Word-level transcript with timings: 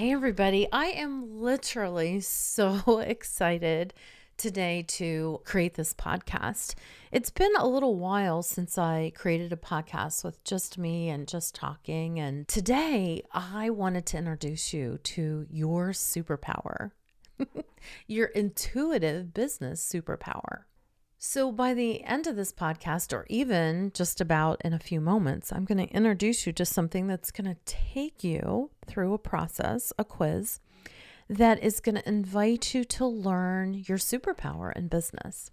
Hey, 0.00 0.12
everybody. 0.12 0.66
I 0.72 0.86
am 0.86 1.42
literally 1.42 2.20
so 2.20 3.00
excited 3.06 3.92
today 4.38 4.82
to 4.88 5.42
create 5.44 5.74
this 5.74 5.92
podcast. 5.92 6.74
It's 7.12 7.28
been 7.28 7.54
a 7.58 7.68
little 7.68 7.96
while 7.96 8.42
since 8.42 8.78
I 8.78 9.12
created 9.14 9.52
a 9.52 9.56
podcast 9.56 10.24
with 10.24 10.42
just 10.42 10.78
me 10.78 11.10
and 11.10 11.28
just 11.28 11.54
talking. 11.54 12.18
And 12.18 12.48
today 12.48 13.24
I 13.30 13.68
wanted 13.68 14.06
to 14.06 14.16
introduce 14.16 14.72
you 14.72 15.00
to 15.02 15.46
your 15.50 15.90
superpower, 15.90 16.92
your 18.06 18.28
intuitive 18.28 19.34
business 19.34 19.86
superpower. 19.86 20.62
So, 21.22 21.52
by 21.52 21.74
the 21.74 22.02
end 22.04 22.26
of 22.26 22.34
this 22.34 22.50
podcast, 22.50 23.12
or 23.12 23.26
even 23.28 23.92
just 23.92 24.22
about 24.22 24.62
in 24.64 24.72
a 24.72 24.78
few 24.78 25.02
moments, 25.02 25.52
I'm 25.52 25.66
going 25.66 25.86
to 25.86 25.94
introduce 25.94 26.46
you 26.46 26.52
to 26.54 26.64
something 26.64 27.08
that's 27.08 27.30
going 27.30 27.44
to 27.44 27.60
take 27.66 28.24
you 28.24 28.70
through 28.86 29.12
a 29.12 29.18
process, 29.18 29.92
a 29.98 30.04
quiz, 30.04 30.60
that 31.28 31.62
is 31.62 31.80
going 31.80 31.96
to 31.96 32.08
invite 32.08 32.72
you 32.72 32.84
to 32.84 33.04
learn 33.04 33.74
your 33.86 33.98
superpower 33.98 34.74
in 34.74 34.88
business. 34.88 35.50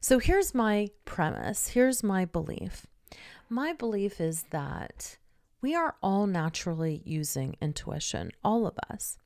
So, 0.00 0.20
here's 0.20 0.54
my 0.54 0.90
premise 1.06 1.70
here's 1.70 2.04
my 2.04 2.24
belief. 2.24 2.86
My 3.48 3.72
belief 3.72 4.20
is 4.20 4.44
that 4.50 5.18
we 5.60 5.74
are 5.74 5.96
all 6.04 6.28
naturally 6.28 7.02
using 7.04 7.56
intuition, 7.60 8.30
all 8.44 8.64
of 8.64 8.78
us. 8.88 9.18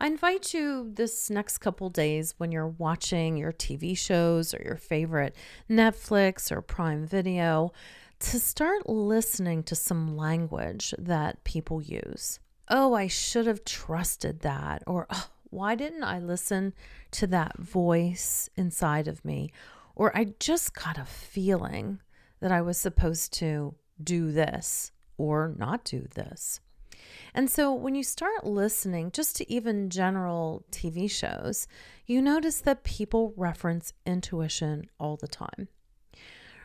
I 0.00 0.06
invite 0.06 0.52
you 0.52 0.90
this 0.92 1.30
next 1.30 1.58
couple 1.58 1.90
days 1.90 2.34
when 2.38 2.50
you're 2.52 2.66
watching 2.66 3.36
your 3.36 3.52
TV 3.52 3.96
shows 3.96 4.54
or 4.54 4.62
your 4.64 4.76
favorite 4.76 5.36
Netflix 5.70 6.50
or 6.50 6.60
Prime 6.62 7.06
Video 7.06 7.72
to 8.20 8.38
start 8.38 8.88
listening 8.88 9.62
to 9.64 9.74
some 9.74 10.16
language 10.16 10.94
that 10.98 11.42
people 11.44 11.82
use. 11.82 12.38
Oh, 12.68 12.94
I 12.94 13.08
should 13.08 13.46
have 13.46 13.64
trusted 13.64 14.40
that. 14.40 14.82
Or, 14.86 15.06
oh, 15.10 15.28
why 15.50 15.74
didn't 15.74 16.04
I 16.04 16.18
listen 16.18 16.72
to 17.12 17.26
that 17.28 17.58
voice 17.58 18.48
inside 18.56 19.08
of 19.08 19.24
me? 19.24 19.52
Or, 19.94 20.16
I 20.16 20.34
just 20.38 20.74
got 20.74 20.98
a 20.98 21.04
feeling 21.04 22.00
that 22.40 22.52
I 22.52 22.62
was 22.62 22.78
supposed 22.78 23.32
to 23.34 23.74
do 24.02 24.32
this 24.32 24.92
or 25.18 25.54
not 25.58 25.84
do 25.84 26.08
this. 26.14 26.60
And 27.34 27.50
so 27.50 27.72
when 27.72 27.94
you 27.94 28.02
start 28.02 28.46
listening 28.46 29.10
just 29.12 29.36
to 29.36 29.52
even 29.52 29.90
general 29.90 30.64
TV 30.70 31.10
shows, 31.10 31.66
you 32.06 32.20
notice 32.22 32.60
that 32.60 32.84
people 32.84 33.32
reference 33.36 33.92
intuition 34.06 34.88
all 34.98 35.16
the 35.16 35.28
time. 35.28 35.68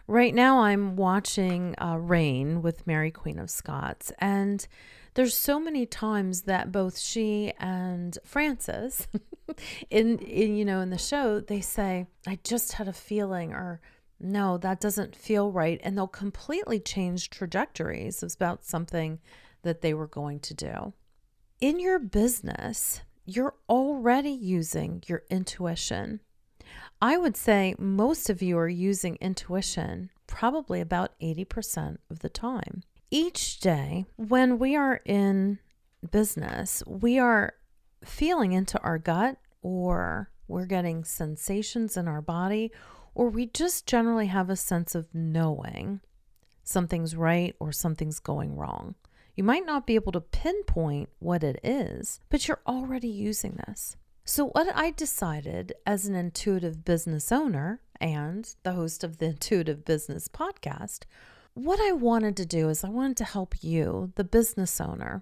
Right 0.10 0.34
now, 0.34 0.60
I'm 0.60 0.96
watching 0.96 1.76
uh, 1.80 1.98
Reign 1.98 2.62
with 2.62 2.88
Mary 2.88 3.12
Queen 3.12 3.38
of 3.38 3.50
Scots, 3.50 4.10
and 4.20 4.66
there's 5.16 5.36
so 5.36 5.60
many 5.60 5.86
times 5.86 6.44
that 6.44 6.72
both 6.72 6.98
she 6.98 7.52
and 7.60 8.18
Francis, 8.24 9.06
in, 9.90 10.20
in 10.20 10.56
you 10.56 10.64
know 10.64 10.80
in 10.80 10.92
the 10.92 10.98
show, 10.98 11.42
they 11.42 11.60
say, 11.60 12.08
"I 12.26 12.40
just 12.46 12.74
had 12.74 12.88
a 12.88 12.94
feeling," 12.94 13.52
or 13.52 13.82
"No, 14.18 14.58
that 14.60 14.80
doesn't 14.80 15.14
feel 15.14 15.52
right," 15.52 15.82
and 15.84 15.98
they'll 15.98 16.08
completely 16.08 16.80
change 16.80 17.30
trajectories 17.30 18.24
about 18.24 18.64
something 18.64 19.20
that 19.68 19.82
they 19.82 19.94
were 19.94 20.08
going 20.08 20.40
to 20.40 20.54
do. 20.54 20.94
In 21.60 21.80
your 21.80 22.00
business, 22.00 23.02
you're 23.26 23.56
already 23.68 24.32
using 24.32 25.04
your 25.08 25.24
intuition. 25.30 26.22
I 27.02 27.18
would 27.18 27.36
say 27.36 27.76
most 27.78 28.30
of 28.30 28.42
you 28.42 28.58
are 28.58 28.70
using 28.70 29.18
intuition 29.20 30.10
probably 30.26 30.80
about 30.82 31.20
80% 31.22 31.98
of 32.10 32.20
the 32.20 32.30
time. 32.30 32.84
Each 33.12 33.60
day, 33.60 34.06
when 34.16 34.58
we 34.58 34.76
are 34.76 35.02
in 35.06 35.60
business, 36.12 36.82
we 36.88 37.20
are 37.20 37.54
feeling 38.04 38.54
into 38.54 38.80
our 38.82 38.98
gut 38.98 39.38
or 39.62 40.32
we're 40.48 40.66
getting 40.66 41.04
sensations 41.04 41.98
in 41.98 42.08
our 42.08 42.22
body, 42.22 42.72
or 43.14 43.30
we 43.30 43.48
just 43.48 43.86
generally 43.86 44.28
have 44.28 44.50
a 44.50 44.56
sense 44.56 44.96
of 44.96 45.14
knowing 45.14 46.00
something's 46.64 47.16
right 47.16 47.56
or 47.60 47.72
something's 47.72 48.20
going 48.20 48.56
wrong. 48.56 48.96
You 49.38 49.44
might 49.44 49.68
not 49.68 49.86
be 49.86 49.94
able 49.94 50.14
to 50.14 50.20
pinpoint 50.20 51.10
what 51.20 51.44
it 51.44 51.60
is, 51.64 52.20
but 52.28 52.48
you're 52.48 52.64
already 52.66 53.08
using 53.08 53.60
this. 53.68 53.96
So, 54.26 54.48
what 54.48 54.76
I 54.76 54.90
decided 54.90 55.74
as 55.86 56.08
an 56.08 56.16
intuitive 56.16 56.84
business 56.84 57.32
owner 57.32 57.80
and 58.02 58.52
the 58.64 58.72
host 58.72 59.04
of 59.04 59.20
the 59.20 59.26
Intuitive 59.38 59.86
Business 59.86 60.28
podcast, 60.28 61.04
what 61.54 61.80
I 61.80 61.92
wanted 61.92 62.36
to 62.38 62.48
do 62.48 62.68
is 62.70 62.84
I 62.84 62.90
wanted 62.90 63.18
to 63.18 63.26
help 63.26 63.64
you, 63.64 64.12
the 64.16 64.24
business 64.24 64.82
owner, 64.82 65.22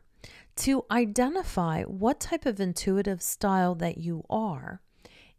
to 0.58 0.86
identify 0.90 1.84
what 1.84 2.22
type 2.22 2.46
of 2.46 2.62
intuitive 2.62 3.22
style 3.22 3.76
that 3.76 3.98
you 3.98 4.24
are. 4.30 4.80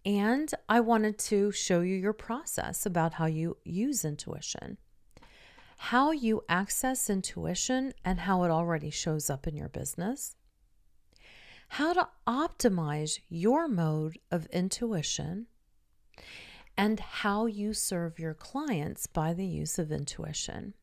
And 0.05 0.53
I 0.69 0.81
wanted 0.81 1.19
to 1.21 1.51
show 1.51 1.81
you 1.81 1.95
your 1.95 2.13
process 2.13 2.85
about 2.85 3.15
how 3.15 3.25
you 3.25 3.57
use 3.65 4.05
intuition 4.05 4.77
how 5.77 6.11
you 6.11 6.43
access 6.49 7.09
intuition 7.11 7.93
and 8.05 8.21
how 8.21 8.43
it 8.45 8.51
already 8.51 8.91
shows 8.91 9.31
up 9.31 9.47
in 9.47 9.57
your 9.57 9.69
business, 9.69 10.35
how 11.69 11.93
to 11.93 12.09
optimize 12.27 13.21
your 13.29 13.69
mode 13.69 14.19
of 14.31 14.47
intuition, 14.47 15.47
and 16.77 17.01
how 17.01 17.47
you 17.47 17.73
serve 17.73 18.19
your 18.19 18.35
clients 18.35 19.07
by 19.07 19.33
the 19.33 19.47
use 19.47 19.79
of 19.79 19.91
intuition. 19.91 20.75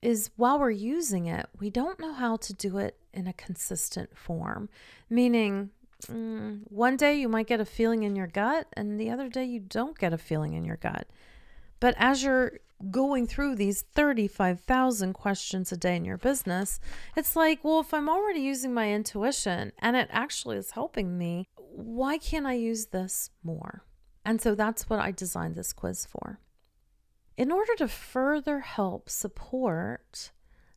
is 0.01 0.31
while 0.37 0.59
we're 0.59 0.71
using 0.71 1.27
it, 1.27 1.47
we 1.61 1.71
don't 1.71 2.01
know 2.01 2.13
how 2.13 2.37
to 2.37 2.53
do 2.53 2.79
it 2.79 2.99
in 3.13 3.27
a 3.27 3.33
consistent 3.33 4.17
form. 4.17 4.69
Meaning, 5.11 5.71
mm, 6.07 6.61
one 6.65 6.97
day 6.97 7.15
you 7.15 7.29
might 7.29 7.47
get 7.47 7.61
a 7.61 7.65
feeling 7.65 8.03
in 8.03 8.17
your 8.17 8.27
gut, 8.27 8.67
and 8.73 8.99
the 8.99 9.11
other 9.11 9.29
day 9.29 9.45
you 9.45 9.61
don't 9.61 9.99
get 9.99 10.13
a 10.13 10.19
feeling 10.19 10.55
in 10.55 10.65
your 10.65 10.77
gut. 10.77 11.07
But 11.79 11.95
as 11.99 12.23
you're 12.23 12.59
going 12.91 13.27
through 13.27 13.57
these 13.57 13.83
35,000 13.83 15.13
questions 15.13 15.71
a 15.71 15.77
day 15.77 15.95
in 15.95 16.05
your 16.05 16.19
business, 16.19 16.81
it's 17.17 17.37
like, 17.37 17.63
well, 17.63 17.81
if 17.81 17.95
I'm 17.95 18.09
already 18.09 18.41
using 18.41 18.75
my 18.75 18.93
intuition 18.93 19.73
and 19.79 19.95
it 19.95 20.09
actually 20.11 20.57
is 20.57 20.73
helping 20.73 21.17
me, 21.17 21.49
why 21.57 22.19
can't 22.19 22.47
I 22.47 22.55
use 22.55 22.87
this 22.87 23.31
more? 23.45 23.85
And 24.25 24.41
so 24.41 24.55
that's 24.55 24.89
what 24.89 25.01
I 25.01 25.11
designed 25.11 25.57
this 25.57 25.73
quiz 25.73 26.07
for. 26.07 26.39
In 27.37 27.51
order 27.51 27.75
to 27.79 27.89
further 27.89 28.61
help 28.61 29.09
support 29.09 30.31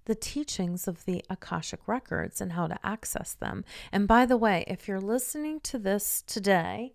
the 0.06 0.16
teachings 0.16 0.88
of 0.88 1.06
the 1.06 1.24
Akashic 1.30 1.88
Records 1.88 2.40
and 2.40 2.54
how 2.54 2.68
to 2.68 2.80
access 2.86 3.34
them. 3.34 3.66
And 3.92 4.08
by 4.08 4.26
the 4.26 4.38
way, 4.38 4.64
if 4.68 4.88
you're 4.88 5.02
listening 5.02 5.60
to 5.62 5.80
this 5.80 6.24
today, 6.26 6.94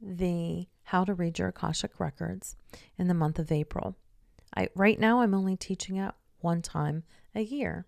the 0.00 0.66
How 0.84 1.04
to 1.04 1.14
Read 1.14 1.38
Your 1.38 1.48
Akashic 1.48 2.00
Records 2.00 2.56
in 2.98 3.08
the 3.08 3.14
month 3.14 3.38
of 3.38 3.52
April. 3.52 3.96
I 4.56 4.68
right 4.74 4.98
now 4.98 5.20
I'm 5.20 5.34
only 5.34 5.56
teaching 5.56 5.96
it 5.96 6.12
one 6.40 6.62
time 6.62 7.04
a 7.34 7.42
year. 7.42 7.86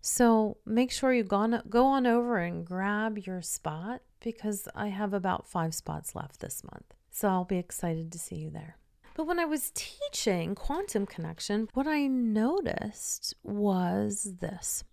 So 0.00 0.58
make 0.66 0.90
sure 0.90 1.12
you 1.12 1.24
go 1.24 1.36
on, 1.36 1.62
go 1.68 1.86
on 1.86 2.06
over 2.06 2.38
and 2.38 2.64
grab 2.66 3.18
your 3.18 3.40
spot 3.42 4.02
because 4.20 4.68
I 4.74 4.88
have 4.88 5.14
about 5.14 5.48
five 5.48 5.74
spots 5.74 6.14
left 6.14 6.40
this 6.40 6.62
month. 6.64 6.94
So 7.10 7.28
I'll 7.28 7.44
be 7.44 7.58
excited 7.58 8.10
to 8.12 8.18
see 8.18 8.36
you 8.36 8.50
there. 8.50 8.76
But 9.14 9.26
when 9.26 9.38
I 9.38 9.44
was 9.44 9.70
teaching 9.74 10.54
quantum 10.54 11.06
connection, 11.06 11.68
what 11.74 11.86
I 11.86 12.08
noticed 12.08 13.34
was 13.44 14.34
this. 14.40 14.84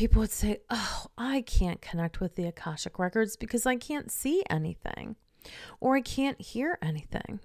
People 0.00 0.20
would 0.20 0.30
say, 0.30 0.56
Oh, 0.70 1.08
I 1.18 1.42
can't 1.42 1.82
connect 1.82 2.20
with 2.20 2.34
the 2.34 2.46
Akashic 2.46 2.98
records 2.98 3.36
because 3.36 3.66
I 3.66 3.76
can't 3.76 4.10
see 4.10 4.42
anything 4.48 5.16
or 5.78 5.94
I 5.94 6.00
can't 6.00 6.40
hear 6.40 6.78
anything. 6.80 7.40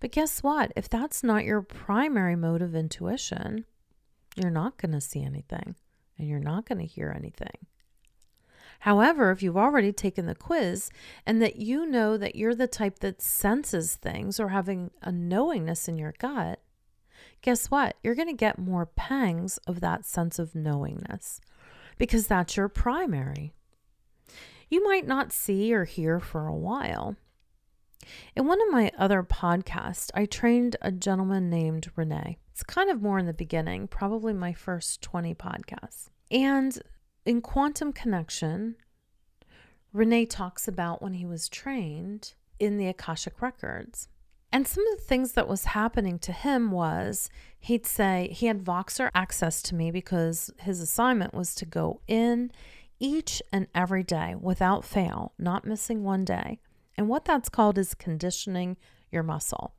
But 0.00 0.10
guess 0.10 0.42
what? 0.42 0.72
If 0.74 0.88
that's 0.88 1.22
not 1.22 1.44
your 1.44 1.60
primary 1.60 2.34
mode 2.34 2.62
of 2.62 2.74
intuition, 2.74 3.66
you're 4.36 4.50
not 4.50 4.78
going 4.78 4.92
to 4.92 5.02
see 5.02 5.22
anything 5.22 5.74
and 6.16 6.26
you're 6.26 6.38
not 6.38 6.64
going 6.64 6.78
to 6.78 6.86
hear 6.86 7.12
anything. 7.14 7.66
However, 8.80 9.30
if 9.30 9.42
you've 9.42 9.54
already 9.54 9.92
taken 9.92 10.24
the 10.24 10.34
quiz 10.34 10.88
and 11.26 11.42
that 11.42 11.56
you 11.56 11.84
know 11.84 12.16
that 12.16 12.36
you're 12.36 12.54
the 12.54 12.66
type 12.66 13.00
that 13.00 13.20
senses 13.20 13.96
things 13.96 14.40
or 14.40 14.48
having 14.48 14.92
a 15.02 15.12
knowingness 15.12 15.88
in 15.88 15.98
your 15.98 16.14
gut, 16.18 16.62
guess 17.42 17.70
what? 17.70 17.96
You're 18.02 18.14
going 18.14 18.28
to 18.28 18.34
get 18.34 18.58
more 18.58 18.86
pangs 18.86 19.58
of 19.66 19.80
that 19.80 20.04
sense 20.04 20.38
of 20.38 20.54
knowingness 20.54 21.40
because 21.96 22.26
that's 22.26 22.56
your 22.56 22.68
primary. 22.68 23.54
You 24.68 24.84
might 24.84 25.06
not 25.06 25.32
see 25.32 25.72
or 25.72 25.84
hear 25.84 26.20
for 26.20 26.46
a 26.46 26.54
while, 26.54 27.16
in 28.36 28.46
one 28.46 28.60
of 28.60 28.70
my 28.70 28.92
other 28.96 29.22
podcasts, 29.22 30.10
I 30.14 30.26
trained 30.26 30.76
a 30.80 30.92
gentleman 30.92 31.50
named 31.50 31.90
Renee. 31.96 32.38
It's 32.52 32.62
kind 32.62 32.90
of 32.90 33.02
more 33.02 33.18
in 33.18 33.26
the 33.26 33.32
beginning, 33.32 33.88
probably 33.88 34.32
my 34.32 34.52
first 34.52 35.02
20 35.02 35.34
podcasts. 35.34 36.08
And 36.30 36.78
in 37.24 37.40
Quantum 37.40 37.92
Connection, 37.92 38.76
Renee 39.92 40.26
talks 40.26 40.68
about 40.68 41.02
when 41.02 41.14
he 41.14 41.26
was 41.26 41.48
trained 41.48 42.34
in 42.58 42.76
the 42.76 42.88
Akashic 42.88 43.40
Records. 43.40 44.08
And 44.50 44.66
some 44.66 44.86
of 44.86 44.98
the 44.98 45.04
things 45.04 45.32
that 45.32 45.48
was 45.48 45.64
happening 45.64 46.18
to 46.20 46.32
him 46.32 46.70
was 46.70 47.28
he'd 47.60 47.84
say 47.84 48.28
he 48.32 48.46
had 48.46 48.64
Voxer 48.64 49.10
access 49.14 49.60
to 49.62 49.74
me 49.74 49.90
because 49.90 50.50
his 50.60 50.80
assignment 50.80 51.34
was 51.34 51.54
to 51.56 51.66
go 51.66 52.00
in 52.06 52.50
each 52.98 53.42
and 53.52 53.66
every 53.74 54.02
day 54.02 54.34
without 54.40 54.84
fail, 54.84 55.32
not 55.38 55.66
missing 55.66 56.02
one 56.02 56.24
day, 56.24 56.58
and 56.96 57.08
what 57.08 57.24
that's 57.24 57.48
called 57.48 57.78
is 57.78 57.94
conditioning 57.94 58.76
your 59.12 59.22
muscle. 59.22 59.74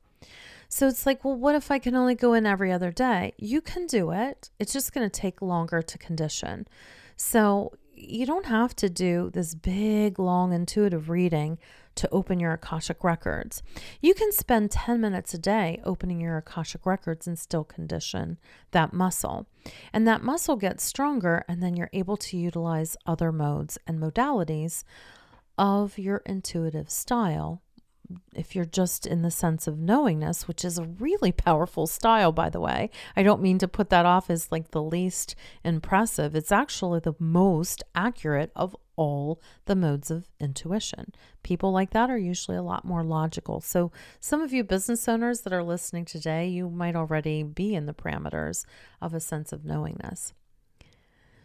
So 0.68 0.86
it's 0.86 1.04
like, 1.04 1.24
well, 1.24 1.34
what 1.34 1.54
if 1.54 1.70
I 1.70 1.78
can 1.78 1.96
only 1.96 2.14
go 2.14 2.32
in 2.32 2.46
every 2.46 2.70
other 2.70 2.92
day? 2.92 3.34
You 3.36 3.60
can 3.60 3.86
do 3.86 4.12
it. 4.12 4.50
It's 4.58 4.72
just 4.72 4.92
going 4.92 5.08
to 5.08 5.20
take 5.20 5.42
longer 5.42 5.82
to 5.82 5.98
condition. 5.98 6.68
So 7.16 7.72
you 8.00 8.26
don't 8.26 8.46
have 8.46 8.74
to 8.76 8.88
do 8.88 9.30
this 9.32 9.54
big, 9.54 10.18
long, 10.18 10.52
intuitive 10.52 11.08
reading 11.08 11.58
to 11.96 12.08
open 12.10 12.40
your 12.40 12.52
Akashic 12.52 13.02
records. 13.04 13.62
You 14.00 14.14
can 14.14 14.32
spend 14.32 14.70
10 14.70 15.00
minutes 15.00 15.34
a 15.34 15.38
day 15.38 15.80
opening 15.84 16.20
your 16.20 16.38
Akashic 16.38 16.86
records 16.86 17.26
and 17.26 17.38
still 17.38 17.64
condition 17.64 18.38
that 18.70 18.92
muscle. 18.92 19.46
And 19.92 20.06
that 20.06 20.22
muscle 20.22 20.56
gets 20.56 20.84
stronger, 20.84 21.44
and 21.48 21.62
then 21.62 21.76
you're 21.76 21.90
able 21.92 22.16
to 22.18 22.36
utilize 22.36 22.96
other 23.06 23.32
modes 23.32 23.78
and 23.86 24.00
modalities 24.00 24.84
of 25.58 25.98
your 25.98 26.22
intuitive 26.24 26.90
style. 26.90 27.60
If 28.34 28.54
you're 28.54 28.64
just 28.64 29.06
in 29.06 29.22
the 29.22 29.30
sense 29.30 29.66
of 29.66 29.78
knowingness, 29.78 30.48
which 30.48 30.64
is 30.64 30.78
a 30.78 30.84
really 30.84 31.32
powerful 31.32 31.86
style, 31.86 32.32
by 32.32 32.50
the 32.50 32.60
way, 32.60 32.90
I 33.16 33.22
don't 33.22 33.42
mean 33.42 33.58
to 33.58 33.68
put 33.68 33.90
that 33.90 34.06
off 34.06 34.30
as 34.30 34.50
like 34.50 34.70
the 34.70 34.82
least 34.82 35.34
impressive. 35.64 36.34
It's 36.34 36.52
actually 36.52 37.00
the 37.00 37.14
most 37.18 37.82
accurate 37.94 38.52
of 38.54 38.76
all 38.96 39.40
the 39.64 39.76
modes 39.76 40.10
of 40.10 40.28
intuition. 40.38 41.12
People 41.42 41.72
like 41.72 41.90
that 41.90 42.10
are 42.10 42.18
usually 42.18 42.56
a 42.56 42.62
lot 42.62 42.84
more 42.84 43.02
logical. 43.02 43.60
So, 43.60 43.92
some 44.20 44.42
of 44.42 44.52
you 44.52 44.62
business 44.62 45.08
owners 45.08 45.40
that 45.40 45.52
are 45.52 45.62
listening 45.62 46.04
today, 46.04 46.48
you 46.48 46.68
might 46.68 46.96
already 46.96 47.42
be 47.42 47.74
in 47.74 47.86
the 47.86 47.94
parameters 47.94 48.64
of 49.00 49.14
a 49.14 49.20
sense 49.20 49.52
of 49.52 49.64
knowingness. 49.64 50.34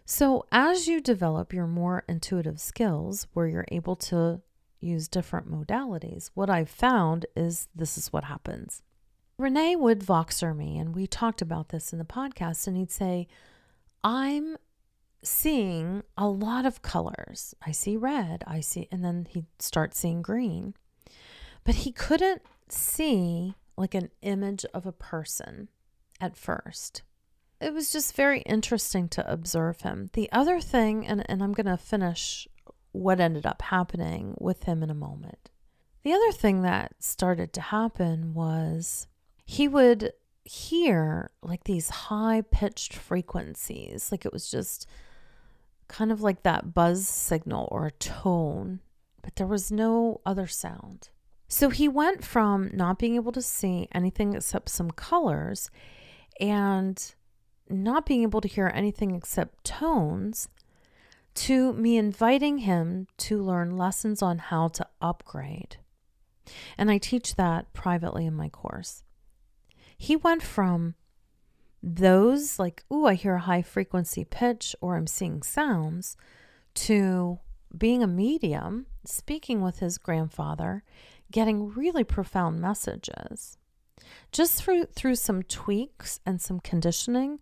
So, 0.07 0.45
as 0.51 0.87
you 0.87 1.01
develop 1.01 1.51
your 1.51 1.65
more 1.65 2.03
intuitive 2.07 2.59
skills 2.59 3.25
where 3.33 3.47
you're 3.47 3.65
able 3.71 3.95
to 3.95 4.41
use 4.85 5.07
different 5.07 5.49
modalities, 5.49 6.29
what 6.33 6.49
I've 6.49 6.69
found 6.69 7.25
is 7.35 7.67
this 7.75 7.97
is 7.97 8.13
what 8.13 8.25
happens. 8.25 8.81
Renee 9.37 9.75
would 9.75 9.99
Voxer 9.99 10.55
me, 10.55 10.77
and 10.77 10.95
we 10.95 11.07
talked 11.07 11.41
about 11.41 11.69
this 11.69 11.91
in 11.91 11.99
the 11.99 12.05
podcast, 12.05 12.67
and 12.67 12.77
he'd 12.77 12.91
say, 12.91 13.27
I'm 14.03 14.55
seeing 15.23 16.03
a 16.17 16.27
lot 16.27 16.65
of 16.65 16.81
colors. 16.81 17.53
I 17.65 17.71
see 17.71 17.97
red, 17.97 18.43
I 18.47 18.61
see, 18.61 18.87
and 18.91 19.03
then 19.03 19.27
he'd 19.29 19.47
start 19.59 19.93
seeing 19.93 20.21
green. 20.21 20.73
But 21.63 21.75
he 21.75 21.91
couldn't 21.91 22.43
see 22.69 23.55
like 23.77 23.93
an 23.93 24.09
image 24.21 24.65
of 24.73 24.85
a 24.85 24.91
person 24.91 25.69
at 26.21 26.37
first 26.37 27.01
it 27.61 27.73
was 27.73 27.91
just 27.91 28.15
very 28.15 28.41
interesting 28.41 29.07
to 29.09 29.31
observe 29.31 29.81
him. 29.81 30.09
The 30.13 30.31
other 30.31 30.59
thing, 30.59 31.07
and, 31.07 31.27
and 31.29 31.41
I'm 31.41 31.53
going 31.53 31.65
to 31.65 31.77
finish 31.77 32.47
what 32.95 33.19
ended 33.19 33.45
up 33.45 33.61
happening 33.61 34.35
with 34.39 34.63
him 34.63 34.81
in 34.81 34.89
a 34.89 34.95
moment. 34.95 35.49
The 36.03 36.13
other 36.13 36.31
thing 36.31 36.61
that 36.61 36.93
started 36.99 37.51
to 37.53 37.61
happen 37.61 38.33
was 38.33 39.07
he 39.45 39.67
would 39.67 40.13
hear 40.43 41.31
like 41.41 41.63
these 41.63 41.89
high 41.89 42.43
pitched 42.51 42.93
frequencies, 42.93 44.11
like 44.11 44.25
it 44.25 44.33
was 44.33 44.49
just 44.49 44.87
kind 45.87 46.11
of 46.11 46.21
like 46.21 46.43
that 46.43 46.73
buzz 46.73 47.07
signal 47.07 47.67
or 47.71 47.85
a 47.85 47.91
tone, 47.91 48.79
but 49.21 49.35
there 49.35 49.47
was 49.47 49.71
no 49.71 50.21
other 50.25 50.47
sound. 50.47 51.09
So 51.47 51.69
he 51.69 51.87
went 51.87 52.23
from 52.23 52.69
not 52.73 52.97
being 52.97 53.15
able 53.15 53.31
to 53.31 53.41
see 53.41 53.87
anything 53.91 54.33
except 54.33 54.69
some 54.69 54.91
colors 54.91 55.69
and 56.39 57.13
not 57.69 58.05
being 58.05 58.23
able 58.23 58.41
to 58.41 58.47
hear 58.47 58.71
anything 58.73 59.15
except 59.15 59.63
tones 59.63 60.47
to 61.35 61.73
me 61.73 61.97
inviting 61.97 62.59
him 62.59 63.07
to 63.17 63.41
learn 63.41 63.77
lessons 63.77 64.21
on 64.21 64.37
how 64.37 64.69
to 64.69 64.87
upgrade. 65.01 65.77
And 66.77 66.89
I 66.89 66.97
teach 66.97 67.35
that 67.35 67.73
privately 67.73 68.25
in 68.25 68.33
my 68.33 68.49
course. 68.49 69.03
He 69.97 70.15
went 70.15 70.43
from 70.43 70.95
those, 71.81 72.57
like, 72.57 72.83
ooh, 72.91 73.05
I 73.05 73.13
hear 73.13 73.35
a 73.35 73.41
high 73.41 73.61
frequency 73.61 74.25
pitch 74.25 74.75
or 74.81 74.95
I'm 74.95 75.07
seeing 75.07 75.43
sounds, 75.43 76.17
to 76.75 77.39
being 77.77 78.01
a 78.01 78.07
medium, 78.07 78.87
speaking 79.05 79.61
with 79.61 79.79
his 79.79 79.97
grandfather, 79.97 80.83
getting 81.31 81.69
really 81.69 82.03
profound 82.03 82.59
messages. 82.59 83.57
Just 84.31 84.61
through, 84.61 84.85
through 84.85 85.15
some 85.15 85.43
tweaks 85.43 86.19
and 86.25 86.41
some 86.41 86.59
conditioning, 86.59 87.39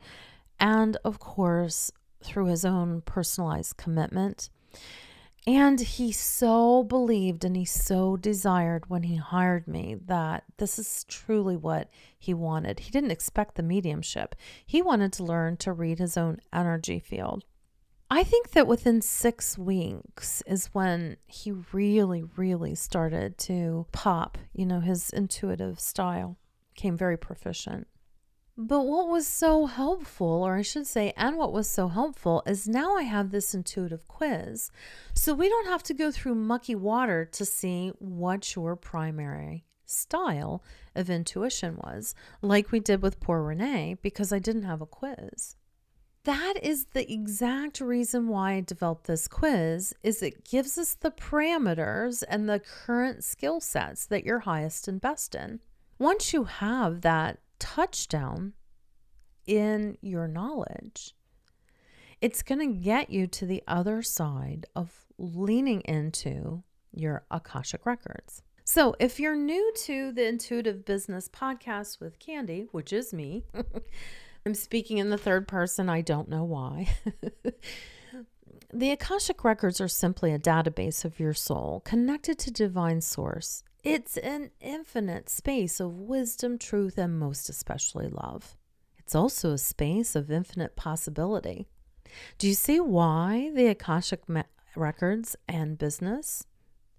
and 0.59 0.97
of 1.03 1.19
course, 1.19 1.91
through 2.23 2.45
his 2.45 2.65
own 2.65 3.01
personalized 3.01 3.77
commitment. 3.77 4.49
And 5.45 5.79
he 5.81 6.13
so 6.13 6.83
believed 6.83 7.43
and 7.43 7.57
he 7.57 7.65
so 7.65 8.15
desired 8.15 8.89
when 8.89 9.03
he 9.03 9.17
hired 9.17 9.67
me 9.67 9.97
that 10.05 10.45
this 10.57 10.79
is 10.79 11.03
truly 11.09 11.57
what 11.57 11.89
he 12.17 12.33
wanted. 12.33 12.79
He 12.79 12.91
didn't 12.91 13.11
expect 13.11 13.55
the 13.55 13.63
mediumship, 13.63 14.35
he 14.65 14.81
wanted 14.81 15.11
to 15.13 15.23
learn 15.23 15.57
to 15.57 15.73
read 15.73 15.99
his 15.99 16.15
own 16.15 16.39
energy 16.53 16.99
field. 16.99 17.43
I 18.09 18.23
think 18.23 18.51
that 18.51 18.67
within 18.67 19.01
six 19.01 19.57
weeks 19.57 20.43
is 20.45 20.67
when 20.67 21.17
he 21.25 21.51
really, 21.71 22.23
really 22.35 22.75
started 22.75 23.37
to 23.39 23.87
pop, 23.91 24.37
you 24.53 24.67
know, 24.67 24.81
his 24.81 25.09
intuitive 25.09 25.79
style 25.79 26.37
became 26.75 26.95
very 26.95 27.17
proficient. 27.17 27.87
But 28.55 28.81
what 28.81 29.09
was 29.09 29.25
so 29.25 29.65
helpful, 29.65 30.27
or 30.27 30.55
I 30.55 30.61
should 30.61 30.85
say, 30.85 31.11
and 31.17 31.37
what 31.37 31.51
was 31.51 31.67
so 31.67 31.87
helpful, 31.87 32.43
is 32.45 32.67
now 32.67 32.95
I 32.95 33.01
have 33.01 33.31
this 33.31 33.55
intuitive 33.55 34.07
quiz. 34.07 34.69
So 35.15 35.33
we 35.33 35.49
don't 35.49 35.67
have 35.67 35.81
to 35.83 35.93
go 35.93 36.11
through 36.11 36.35
mucky 36.35 36.75
water 36.75 37.25
to 37.25 37.45
see 37.45 37.93
what 37.97 38.55
your 38.55 38.75
primary 38.75 39.65
style 39.85 40.63
of 40.95 41.09
intuition 41.09 41.77
was, 41.77 42.13
like 42.41 42.71
we 42.71 42.79
did 42.79 43.01
with 43.01 43.19
poor 43.19 43.41
Renee, 43.41 43.97
because 44.03 44.31
I 44.31 44.37
didn't 44.37 44.63
have 44.63 44.81
a 44.81 44.85
quiz. 44.85 45.55
That 46.23 46.53
is 46.61 46.85
the 46.93 47.11
exact 47.11 47.81
reason 47.81 48.27
why 48.27 48.53
I 48.53 48.61
developed 48.61 49.07
this 49.07 49.27
quiz 49.27 49.93
is 50.03 50.21
it 50.21 50.45
gives 50.45 50.77
us 50.77 50.93
the 50.93 51.11
parameters 51.11 52.23
and 52.29 52.47
the 52.47 52.59
current 52.59 53.23
skill 53.23 53.59
sets 53.59 54.05
that 54.05 54.23
you're 54.23 54.39
highest 54.39 54.87
and 54.87 55.01
best 55.01 55.35
in. 55.35 55.59
Once 55.99 56.33
you 56.33 56.45
have 56.45 57.01
that 57.01 57.39
touchdown 57.63 58.51
in 59.47 59.97
your 60.01 60.27
knowledge, 60.27 61.15
it's 62.19 62.43
going 62.43 62.59
to 62.59 62.77
get 62.77 63.09
you 63.09 63.25
to 63.27 63.45
the 63.45 63.63
other 63.67 64.01
side 64.01 64.65
of 64.75 65.05
leaning 65.17 65.79
into 65.81 66.61
your 66.91 67.23
Akashic 67.31 67.85
records. 67.85 68.41
So, 68.65 68.95
if 68.99 69.17
you're 69.17 69.35
new 69.35 69.73
to 69.83 70.11
the 70.11 70.27
Intuitive 70.27 70.83
Business 70.83 71.29
Podcast 71.29 72.01
with 72.01 72.19
Candy, 72.19 72.67
which 72.71 72.91
is 72.91 73.13
me, 73.13 73.45
I'm 74.45 74.53
speaking 74.53 74.97
in 74.97 75.09
the 75.09 75.17
third 75.17 75.47
person. 75.47 75.89
I 75.89 76.01
don't 76.01 76.27
know 76.27 76.43
why. 76.43 76.89
the 78.73 78.91
Akashic 78.91 79.45
records 79.45 79.79
are 79.79 79.87
simply 79.87 80.33
a 80.33 80.39
database 80.39 81.05
of 81.05 81.17
your 81.17 81.33
soul 81.33 81.81
connected 81.85 82.37
to 82.39 82.51
divine 82.51 82.99
source 82.99 83.63
it's 83.83 84.17
an 84.17 84.51
infinite 84.61 85.29
space 85.29 85.79
of 85.79 85.99
wisdom, 85.99 86.57
truth, 86.57 86.97
and 86.97 87.19
most 87.19 87.49
especially 87.49 88.07
love. 88.07 88.55
It's 88.97 89.13
also 89.13 89.51
a 89.51 89.57
space 89.57 90.15
of 90.15 90.31
infinite 90.31 90.75
possibility. 90.75 91.67
Do 92.37 92.47
you 92.47 92.53
see 92.53 92.79
why 92.79 93.51
the 93.53 93.67
Akashic 93.67 94.29
me- 94.29 94.43
records 94.75 95.35
and 95.47 95.77
business 95.77 96.45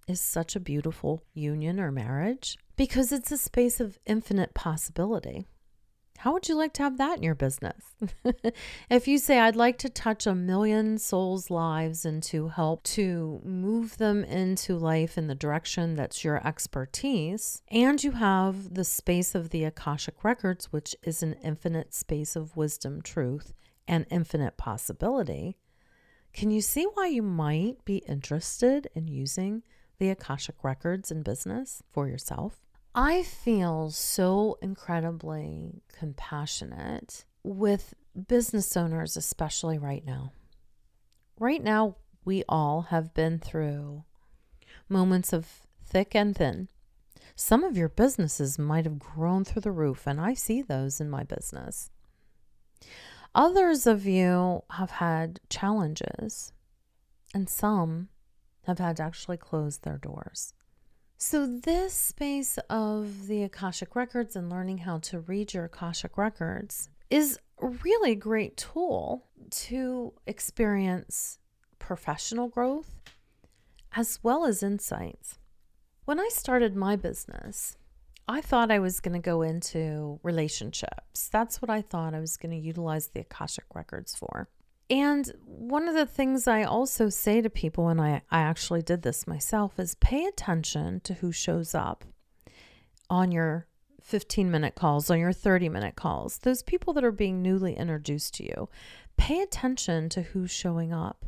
is 0.07 0.21
such 0.21 0.55
a 0.55 0.59
beautiful 0.59 1.23
union 1.33 1.79
or 1.79 1.91
marriage? 1.91 2.57
Because 2.75 3.11
it's 3.11 3.31
a 3.31 3.37
space 3.37 3.79
of 3.79 3.97
infinite 4.05 4.53
possibility. 4.53 5.47
How 6.17 6.33
would 6.33 6.47
you 6.47 6.55
like 6.55 6.73
to 6.73 6.83
have 6.83 6.97
that 6.97 7.17
in 7.17 7.23
your 7.23 7.35
business? 7.35 7.83
if 8.89 9.07
you 9.07 9.17
say, 9.17 9.39
I'd 9.39 9.55
like 9.55 9.77
to 9.79 9.89
touch 9.89 10.25
a 10.25 10.33
million 10.33 10.97
souls' 10.97 11.49
lives 11.49 12.05
and 12.05 12.23
to 12.23 12.47
help 12.47 12.83
to 12.83 13.41
move 13.43 13.97
them 13.97 14.23
into 14.23 14.77
life 14.77 15.17
in 15.17 15.27
the 15.27 15.35
direction 15.35 15.95
that's 15.95 16.23
your 16.23 16.45
expertise, 16.45 17.61
and 17.69 18.03
you 18.03 18.11
have 18.11 18.73
the 18.73 18.83
space 18.85 19.35
of 19.35 19.49
the 19.49 19.65
Akashic 19.65 20.23
Records, 20.23 20.71
which 20.71 20.95
is 21.03 21.21
an 21.21 21.35
infinite 21.43 21.93
space 21.93 22.35
of 22.35 22.55
wisdom, 22.55 23.01
truth, 23.01 23.53
and 23.87 24.05
infinite 24.09 24.57
possibility, 24.57 25.57
can 26.33 26.51
you 26.51 26.59
see 26.59 26.83
why 26.95 27.07
you 27.07 27.21
might 27.21 27.85
be 27.85 27.97
interested 28.09 28.89
in 28.93 29.07
using 29.07 29.63
the 29.99 30.09
Akashic 30.09 30.55
Records 30.63 31.09
in 31.09 31.23
business 31.23 31.81
for 31.93 32.09
yourself? 32.09 32.64
I 32.97 33.23
feel 33.23 33.91
so 33.91 34.57
incredibly 34.61 35.81
compassionate 35.99 37.25
with 37.43 37.93
business 38.27 38.77
owners, 38.77 39.17
especially 39.17 39.77
right 39.77 40.05
now. 40.05 40.31
Right 41.37 41.61
now, 41.61 41.97
we 42.23 42.45
all 42.47 42.83
have 42.83 43.13
been 43.13 43.37
through 43.37 44.05
moments 44.87 45.33
of 45.33 45.67
thick 45.83 46.15
and 46.15 46.33
thin. 46.33 46.69
Some 47.35 47.65
of 47.65 47.75
your 47.75 47.89
businesses 47.89 48.57
might 48.57 48.85
have 48.85 48.97
grown 48.97 49.43
through 49.43 49.63
the 49.63 49.73
roof, 49.73 50.07
and 50.07 50.21
I 50.21 50.33
see 50.33 50.61
those 50.61 51.01
in 51.01 51.09
my 51.09 51.23
business. 51.23 51.89
Others 53.35 53.85
of 53.85 54.05
you 54.05 54.63
have 54.69 54.91
had 54.91 55.41
challenges, 55.49 56.53
and 57.33 57.49
some 57.49 58.07
have 58.63 58.79
had 58.79 58.95
to 58.97 59.03
actually 59.03 59.35
close 59.35 59.79
their 59.79 59.97
doors. 59.97 60.53
So, 61.17 61.47
this 61.47 61.93
space 61.93 62.57
of 62.69 63.27
the 63.27 63.43
Akashic 63.43 63.95
Records 63.95 64.35
and 64.35 64.49
learning 64.49 64.79
how 64.79 64.99
to 64.99 65.21
read 65.21 65.53
your 65.53 65.65
Akashic 65.65 66.17
Records 66.17 66.89
is 67.09 67.39
really 67.59 68.11
a 68.11 68.15
great 68.15 68.57
tool 68.57 69.25
to 69.49 70.13
experience 70.27 71.39
professional 71.79 72.49
growth 72.49 72.95
as 73.95 74.19
well 74.23 74.45
as 74.45 74.61
insights. 74.61 75.39
When 76.03 76.19
I 76.19 76.27
started 76.33 76.75
my 76.75 76.97
business, 76.97 77.77
I 78.27 78.41
thought 78.41 78.69
I 78.69 78.79
was 78.79 78.99
going 78.99 79.13
to 79.13 79.25
go 79.25 79.41
into 79.41 80.19
relationships. 80.21 81.29
That's 81.29 81.61
what 81.61 81.69
I 81.69 81.81
thought 81.81 82.13
I 82.13 82.19
was 82.19 82.35
going 82.35 82.51
to 82.51 82.57
utilize 82.57 83.07
the 83.07 83.21
Akashic 83.21 83.65
Records 83.73 84.15
for. 84.15 84.49
And 84.89 85.31
one 85.45 85.87
of 85.87 85.95
the 85.95 86.05
things 86.05 86.47
I 86.47 86.63
also 86.63 87.09
say 87.09 87.41
to 87.41 87.49
people, 87.49 87.89
and 87.89 87.99
I, 87.99 88.21
I 88.29 88.41
actually 88.41 88.83
did 88.83 89.01
this 89.01 89.25
myself, 89.25 89.79
is 89.79 89.95
pay 89.95 90.25
attention 90.25 90.99
to 91.01 91.15
who 91.15 91.31
shows 91.31 91.73
up 91.73 92.05
on 93.09 93.31
your 93.31 93.67
15 94.01 94.51
minute 94.51 94.75
calls, 94.75 95.09
on 95.09 95.19
your 95.19 95.33
30 95.33 95.69
minute 95.69 95.95
calls, 95.95 96.37
those 96.39 96.61
people 96.61 96.93
that 96.93 97.03
are 97.03 97.11
being 97.11 97.41
newly 97.41 97.73
introduced 97.75 98.35
to 98.35 98.43
you. 98.43 98.69
Pay 99.17 99.41
attention 99.41 100.09
to 100.09 100.21
who's 100.21 100.51
showing 100.51 100.93
up 100.93 101.25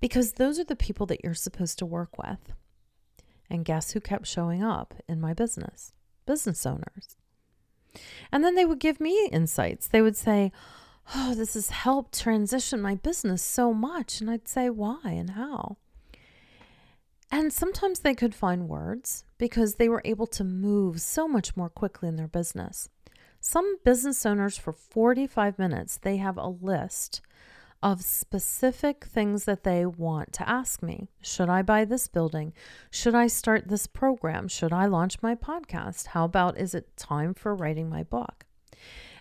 because 0.00 0.32
those 0.32 0.58
are 0.58 0.64
the 0.64 0.76
people 0.76 1.06
that 1.06 1.24
you're 1.24 1.34
supposed 1.34 1.78
to 1.78 1.86
work 1.86 2.18
with. 2.18 2.52
And 3.48 3.64
guess 3.64 3.92
who 3.92 4.00
kept 4.00 4.26
showing 4.26 4.62
up 4.62 4.94
in 5.08 5.20
my 5.20 5.32
business? 5.32 5.92
Business 6.26 6.66
owners. 6.66 7.16
And 8.30 8.42
then 8.44 8.54
they 8.54 8.64
would 8.64 8.78
give 8.78 9.00
me 9.00 9.28
insights. 9.30 9.86
They 9.86 10.02
would 10.02 10.16
say, 10.16 10.52
oh, 11.14 11.34
this 11.34 11.54
has 11.54 11.70
helped 11.70 12.20
transition 12.20 12.80
my 12.80 12.94
business 12.94 13.42
so 13.42 13.72
much. 13.72 14.20
And 14.20 14.30
I'd 14.30 14.48
say, 14.48 14.70
why 14.70 15.00
and 15.04 15.30
how? 15.30 15.76
And 17.30 17.52
sometimes 17.52 18.00
they 18.00 18.14
could 18.14 18.34
find 18.34 18.68
words 18.68 19.24
because 19.38 19.76
they 19.76 19.88
were 19.88 20.02
able 20.04 20.26
to 20.28 20.44
move 20.44 21.00
so 21.00 21.26
much 21.26 21.56
more 21.56 21.70
quickly 21.70 22.08
in 22.08 22.16
their 22.16 22.28
business. 22.28 22.88
Some 23.40 23.78
business 23.84 24.24
owners, 24.24 24.56
for 24.56 24.72
45 24.72 25.58
minutes, 25.58 25.96
they 25.96 26.18
have 26.18 26.36
a 26.36 26.48
list 26.48 27.22
of 27.82 28.02
specific 28.02 29.04
things 29.04 29.44
that 29.44 29.64
they 29.64 29.84
want 29.84 30.32
to 30.34 30.48
ask 30.48 30.82
me. 30.82 31.08
Should 31.20 31.48
I 31.48 31.62
buy 31.62 31.84
this 31.84 32.06
building? 32.06 32.52
Should 32.90 33.14
I 33.14 33.26
start 33.26 33.66
this 33.66 33.86
program? 33.86 34.46
Should 34.46 34.72
I 34.72 34.86
launch 34.86 35.20
my 35.20 35.34
podcast? 35.34 36.08
How 36.08 36.24
about 36.24 36.58
is 36.58 36.74
it 36.74 36.96
time 36.96 37.34
for 37.34 37.54
writing 37.54 37.88
my 37.88 38.04
book? 38.04 38.44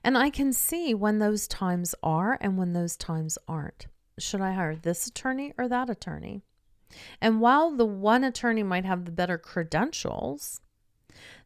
And 0.03 0.18
I 0.18 0.30
can 0.30 0.53
see 0.53 0.94
when 0.94 1.20
those 1.20 1.48
times 1.48 1.94
are 2.01 2.38
and 2.41 2.58
when 2.58 2.74
those 2.74 2.98
times 2.98 3.38
aren't. 3.48 3.88
Should 4.18 4.41
I 4.41 4.53
hire 4.53 4.75
this 4.75 5.08
attorney 5.08 5.53
or 5.58 5.68
that 5.68 5.89
attorney? 5.89 6.41
And 7.22 7.39
while 7.39 7.72
the 7.72 7.86
one 7.86 8.24
attorney 8.24 8.63
might 8.63 8.86
have 8.86 9.06
the 9.06 9.12
better 9.12 9.38
credentials, 9.38 10.62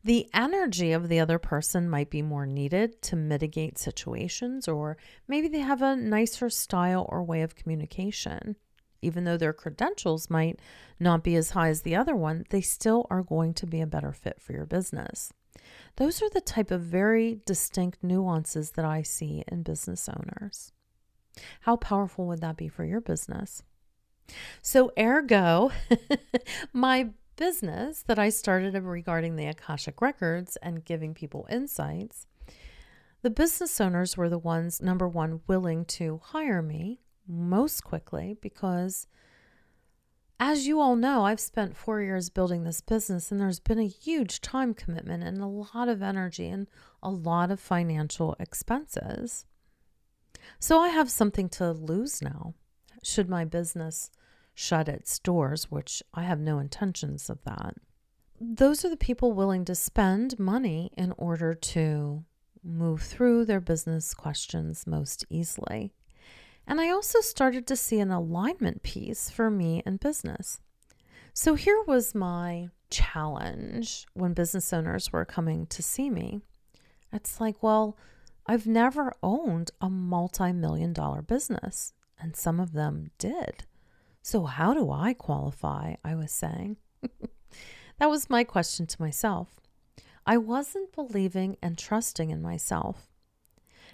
the 0.03 0.29
energy 0.33 0.91
of 0.91 1.09
the 1.09 1.19
other 1.19 1.39
person 1.39 1.89
might 1.89 2.09
be 2.09 2.21
more 2.21 2.45
needed 2.45 3.01
to 3.03 3.15
mitigate 3.15 3.77
situations, 3.77 4.67
or 4.67 4.97
maybe 5.27 5.47
they 5.47 5.59
have 5.59 5.81
a 5.81 5.95
nicer 5.95 6.49
style 6.49 7.07
or 7.09 7.23
way 7.23 7.41
of 7.41 7.55
communication. 7.55 8.55
Even 9.01 9.23
though 9.23 9.37
their 9.37 9.53
credentials 9.53 10.29
might 10.29 10.59
not 10.99 11.23
be 11.23 11.35
as 11.35 11.51
high 11.51 11.69
as 11.69 11.81
the 11.81 11.95
other 11.95 12.15
one, 12.15 12.45
they 12.49 12.61
still 12.61 13.05
are 13.09 13.21
going 13.21 13.53
to 13.55 13.67
be 13.67 13.81
a 13.81 13.87
better 13.87 14.11
fit 14.11 14.41
for 14.41 14.53
your 14.53 14.65
business. 14.65 15.31
Those 15.97 16.21
are 16.21 16.29
the 16.29 16.41
type 16.41 16.71
of 16.71 16.81
very 16.81 17.39
distinct 17.45 18.03
nuances 18.03 18.71
that 18.71 18.85
I 18.85 19.01
see 19.01 19.43
in 19.47 19.63
business 19.63 20.09
owners. 20.09 20.73
How 21.61 21.77
powerful 21.77 22.27
would 22.27 22.41
that 22.41 22.57
be 22.57 22.67
for 22.67 22.83
your 22.83 23.01
business? 23.01 23.63
So, 24.61 24.91
ergo, 24.97 25.71
my 26.73 27.09
business 27.35 28.03
that 28.03 28.19
I 28.19 28.29
started 28.29 28.73
regarding 28.75 29.35
the 29.35 29.47
Akashic 29.47 30.01
Records 30.01 30.57
and 30.61 30.85
giving 30.85 31.13
people 31.13 31.47
insights, 31.49 32.27
the 33.21 33.29
business 33.29 33.79
owners 33.79 34.17
were 34.17 34.29
the 34.29 34.37
ones, 34.37 34.81
number 34.81 35.07
one, 35.07 35.41
willing 35.47 35.85
to 35.85 36.21
hire 36.23 36.61
me 36.61 37.01
most 37.27 37.83
quickly 37.83 38.37
because, 38.41 39.07
as 40.39 40.67
you 40.67 40.79
all 40.79 40.95
know, 40.95 41.25
I've 41.25 41.39
spent 41.39 41.77
four 41.77 42.01
years 42.01 42.29
building 42.29 42.63
this 42.63 42.81
business 42.81 43.31
and 43.31 43.39
there's 43.39 43.59
been 43.59 43.79
a 43.79 43.87
huge 43.87 44.41
time 44.41 44.73
commitment 44.73 45.23
and 45.23 45.41
a 45.41 45.47
lot 45.47 45.87
of 45.87 46.01
energy 46.01 46.47
and 46.47 46.67
a 47.01 47.09
lot 47.09 47.51
of 47.51 47.59
financial 47.59 48.35
expenses. 48.39 49.45
So 50.59 50.79
I 50.79 50.89
have 50.89 51.09
something 51.09 51.49
to 51.49 51.71
lose 51.71 52.21
now. 52.21 52.53
Should 53.03 53.29
my 53.29 53.45
business 53.45 54.11
shut 54.55 54.87
its 54.87 55.19
doors, 55.19 55.69
which 55.69 56.01
I 56.13 56.23
have 56.23 56.39
no 56.39 56.57
intentions 56.59 57.29
of 57.29 57.43
that. 57.43 57.75
Those 58.39 58.83
are 58.83 58.89
the 58.89 58.97
people 58.97 59.33
willing 59.33 59.65
to 59.65 59.75
spend 59.75 60.39
money 60.39 60.91
in 60.97 61.13
order 61.17 61.53
to 61.53 62.23
move 62.63 63.01
through 63.01 63.45
their 63.45 63.59
business 63.59 64.13
questions 64.13 64.87
most 64.87 65.25
easily. 65.29 65.91
And 66.67 66.81
I 66.81 66.89
also 66.89 67.21
started 67.21 67.67
to 67.67 67.75
see 67.75 67.99
an 67.99 68.11
alignment 68.11 68.83
piece 68.83 69.29
for 69.29 69.49
me 69.49 69.83
in 69.85 69.97
business. 69.97 70.59
So 71.33 71.55
here 71.55 71.83
was 71.85 72.15
my 72.15 72.69
challenge 72.89 74.05
when 74.13 74.33
business 74.33 74.71
owners 74.73 75.11
were 75.11 75.25
coming 75.25 75.65
to 75.67 75.83
see 75.83 76.09
me. 76.09 76.41
It's 77.11 77.39
like, 77.39 77.61
well, 77.61 77.97
I've 78.47 78.67
never 78.67 79.13
owned 79.23 79.71
a 79.81 79.89
multi 79.89 80.51
million 80.51 80.93
dollar 80.93 81.21
business, 81.21 81.93
and 82.19 82.35
some 82.35 82.59
of 82.59 82.73
them 82.73 83.11
did. 83.17 83.65
So, 84.21 84.45
how 84.45 84.73
do 84.73 84.91
I 84.91 85.13
qualify? 85.13 85.95
I 86.03 86.15
was 86.15 86.31
saying. 86.31 86.77
that 87.99 88.09
was 88.09 88.29
my 88.29 88.43
question 88.43 88.87
to 88.87 89.01
myself. 89.01 89.55
I 90.25 90.37
wasn't 90.37 90.93
believing 90.93 91.57
and 91.61 91.77
trusting 91.77 92.31
in 92.31 92.41
myself. 92.41 93.07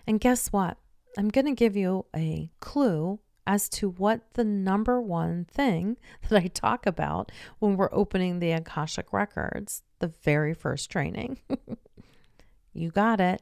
And 0.08 0.20
guess 0.20 0.48
what? 0.48 0.78
I'm 1.18 1.30
going 1.30 1.46
to 1.46 1.54
give 1.54 1.76
you 1.76 2.06
a 2.16 2.52
clue 2.60 3.20
as 3.46 3.68
to 3.68 3.90
what 3.90 4.22
the 4.34 4.44
number 4.44 5.02
one 5.02 5.46
thing 5.46 5.98
that 6.30 6.42
I 6.42 6.48
talk 6.48 6.86
about 6.86 7.32
when 7.60 7.76
we're 7.76 7.94
opening 7.94 8.40
the 8.40 8.52
Akashic 8.52 9.12
Records, 9.12 9.84
the 10.00 10.08
very 10.08 10.54
first 10.54 10.90
training. 10.90 11.40
you 12.74 12.92
got 12.92 13.20
it. 13.20 13.42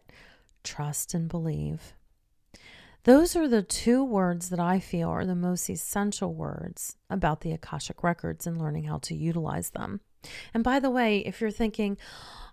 Trust 0.63 1.13
and 1.13 1.29
believe. 1.29 1.93
Those 3.03 3.35
are 3.35 3.47
the 3.47 3.63
two 3.63 4.03
words 4.03 4.49
that 4.49 4.59
I 4.59 4.79
feel 4.79 5.09
are 5.09 5.25
the 5.25 5.35
most 5.35 5.69
essential 5.69 6.33
words 6.33 6.97
about 7.09 7.41
the 7.41 7.53
Akashic 7.53 8.03
Records 8.03 8.45
and 8.45 8.59
learning 8.59 8.83
how 8.85 8.97
to 8.99 9.15
utilize 9.15 9.69
them. 9.69 10.01
And 10.53 10.65
by 10.65 10.79
the 10.79 10.89
way, 10.89 11.19
if 11.19 11.39
you're 11.39 11.49
thinking, 11.49 11.97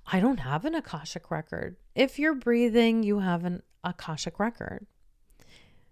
I 0.06 0.20
don't 0.20 0.38
have 0.38 0.64
an 0.64 0.76
Akashic 0.76 1.32
Record, 1.32 1.76
if 1.96 2.18
you're 2.18 2.34
breathing, 2.34 3.02
you 3.02 3.18
have 3.18 3.44
an 3.44 3.62
Akashic 3.82 4.38
Record. 4.38 4.86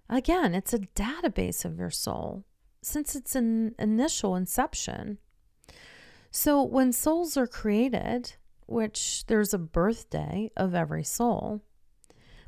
Again, 0.08 0.54
it's 0.54 0.74
a 0.74 0.78
database 0.78 1.64
of 1.64 1.78
your 1.78 1.90
soul 1.90 2.44
since 2.82 3.16
it's 3.16 3.34
an 3.34 3.74
initial 3.78 4.36
inception. 4.36 5.18
So 6.30 6.62
when 6.62 6.92
souls 6.92 7.36
are 7.36 7.46
created, 7.46 8.34
which 8.66 9.24
there's 9.26 9.54
a 9.54 9.58
birthday 9.58 10.50
of 10.56 10.74
every 10.74 11.04
soul, 11.04 11.62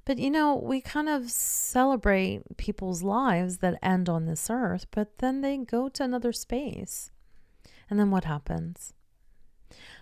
but 0.04 0.18
you 0.18 0.30
know, 0.30 0.54
we 0.54 0.80
kind 0.80 1.08
of 1.08 1.30
celebrate 1.30 2.42
people's 2.56 3.02
lives 3.02 3.58
that 3.58 3.78
end 3.82 4.08
on 4.08 4.26
this 4.26 4.48
earth, 4.50 4.86
but 4.90 5.18
then 5.18 5.40
they 5.40 5.56
go 5.56 5.88
to 5.88 6.04
another 6.04 6.32
space. 6.32 7.10
And 7.90 7.98
then 7.98 8.10
what 8.10 8.24
happens? 8.24 8.92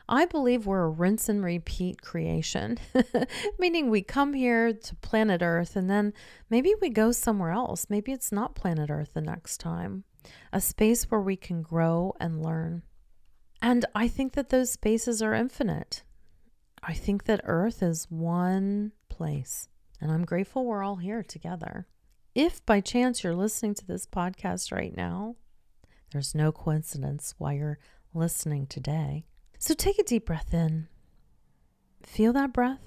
I 0.08 0.26
believe 0.26 0.66
we're 0.66 0.84
a 0.84 0.88
rinse 0.88 1.28
and 1.28 1.42
repeat 1.42 2.02
creation, 2.02 2.78
meaning 3.58 3.88
we 3.88 4.02
come 4.02 4.34
here 4.34 4.72
to 4.72 4.96
planet 4.96 5.40
Earth 5.42 5.76
and 5.76 5.88
then 5.88 6.12
maybe 6.50 6.74
we 6.80 6.90
go 6.90 7.10
somewhere 7.10 7.52
else. 7.52 7.86
Maybe 7.88 8.12
it's 8.12 8.30
not 8.30 8.54
planet 8.54 8.90
Earth 8.90 9.14
the 9.14 9.22
next 9.22 9.58
time, 9.58 10.04
a 10.52 10.60
space 10.60 11.10
where 11.10 11.20
we 11.20 11.36
can 11.36 11.62
grow 11.62 12.14
and 12.20 12.42
learn. 12.42 12.82
And 13.62 13.86
I 13.94 14.08
think 14.08 14.34
that 14.34 14.50
those 14.50 14.70
spaces 14.70 15.22
are 15.22 15.32
infinite. 15.32 16.02
I 16.82 16.92
think 16.92 17.24
that 17.24 17.40
Earth 17.44 17.82
is 17.82 18.10
one 18.10 18.92
place. 19.08 19.68
And 20.02 20.12
I'm 20.12 20.26
grateful 20.26 20.66
we're 20.66 20.82
all 20.82 20.96
here 20.96 21.22
together. 21.22 21.86
If 22.34 22.64
by 22.66 22.80
chance 22.80 23.24
you're 23.24 23.34
listening 23.34 23.74
to 23.76 23.86
this 23.86 24.06
podcast 24.06 24.70
right 24.70 24.94
now, 24.94 25.36
there's 26.12 26.34
no 26.34 26.52
coincidence 26.52 27.34
why 27.38 27.54
you're 27.54 27.78
listening 28.12 28.66
today. 28.66 29.24
So 29.66 29.72
take 29.72 29.98
a 29.98 30.02
deep 30.02 30.26
breath 30.26 30.52
in. 30.52 30.88
Feel 32.02 32.34
that 32.34 32.52
breath? 32.52 32.82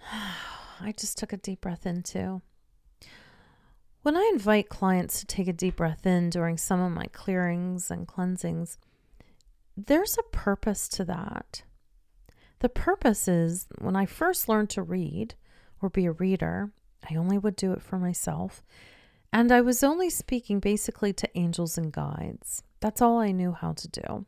I 0.80 0.94
just 0.96 1.18
took 1.18 1.32
a 1.32 1.36
deep 1.36 1.62
breath 1.62 1.86
in 1.86 2.04
too. 2.04 2.40
When 4.02 4.16
I 4.16 4.30
invite 4.32 4.68
clients 4.68 5.18
to 5.18 5.26
take 5.26 5.48
a 5.48 5.52
deep 5.52 5.74
breath 5.74 6.06
in 6.06 6.30
during 6.30 6.56
some 6.56 6.80
of 6.80 6.92
my 6.92 7.06
clearings 7.06 7.90
and 7.90 8.06
cleansings, 8.06 8.78
there's 9.76 10.16
a 10.16 10.30
purpose 10.30 10.88
to 10.90 11.04
that. 11.04 11.64
The 12.60 12.68
purpose 12.68 13.26
is 13.26 13.66
when 13.78 13.96
I 13.96 14.06
first 14.06 14.48
learned 14.48 14.70
to 14.70 14.84
read 14.84 15.34
or 15.82 15.90
be 15.90 16.06
a 16.06 16.12
reader, 16.12 16.70
I 17.10 17.16
only 17.16 17.38
would 17.38 17.56
do 17.56 17.72
it 17.72 17.82
for 17.82 17.98
myself. 17.98 18.62
And 19.32 19.50
I 19.50 19.62
was 19.62 19.82
only 19.82 20.10
speaking 20.10 20.60
basically 20.60 21.12
to 21.14 21.36
angels 21.36 21.76
and 21.76 21.92
guides. 21.92 22.62
That's 22.78 23.02
all 23.02 23.18
I 23.18 23.32
knew 23.32 23.50
how 23.50 23.72
to 23.72 23.88
do. 23.88 24.26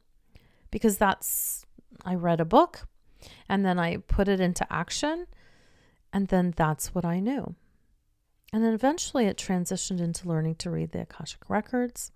Because 0.72 0.98
that's, 0.98 1.64
I 2.04 2.16
read 2.16 2.40
a 2.40 2.44
book 2.44 2.88
and 3.48 3.64
then 3.64 3.78
I 3.78 3.98
put 3.98 4.26
it 4.26 4.40
into 4.40 4.70
action. 4.72 5.28
And 6.12 6.28
then 6.28 6.52
that's 6.56 6.94
what 6.94 7.04
I 7.04 7.20
knew. 7.20 7.54
And 8.52 8.62
then 8.62 8.74
eventually 8.74 9.26
it 9.26 9.38
transitioned 9.38 10.00
into 10.00 10.28
learning 10.28 10.56
to 10.56 10.70
read 10.70 10.92
the 10.92 11.02
Akashic 11.02 11.48
Records. 11.48 12.10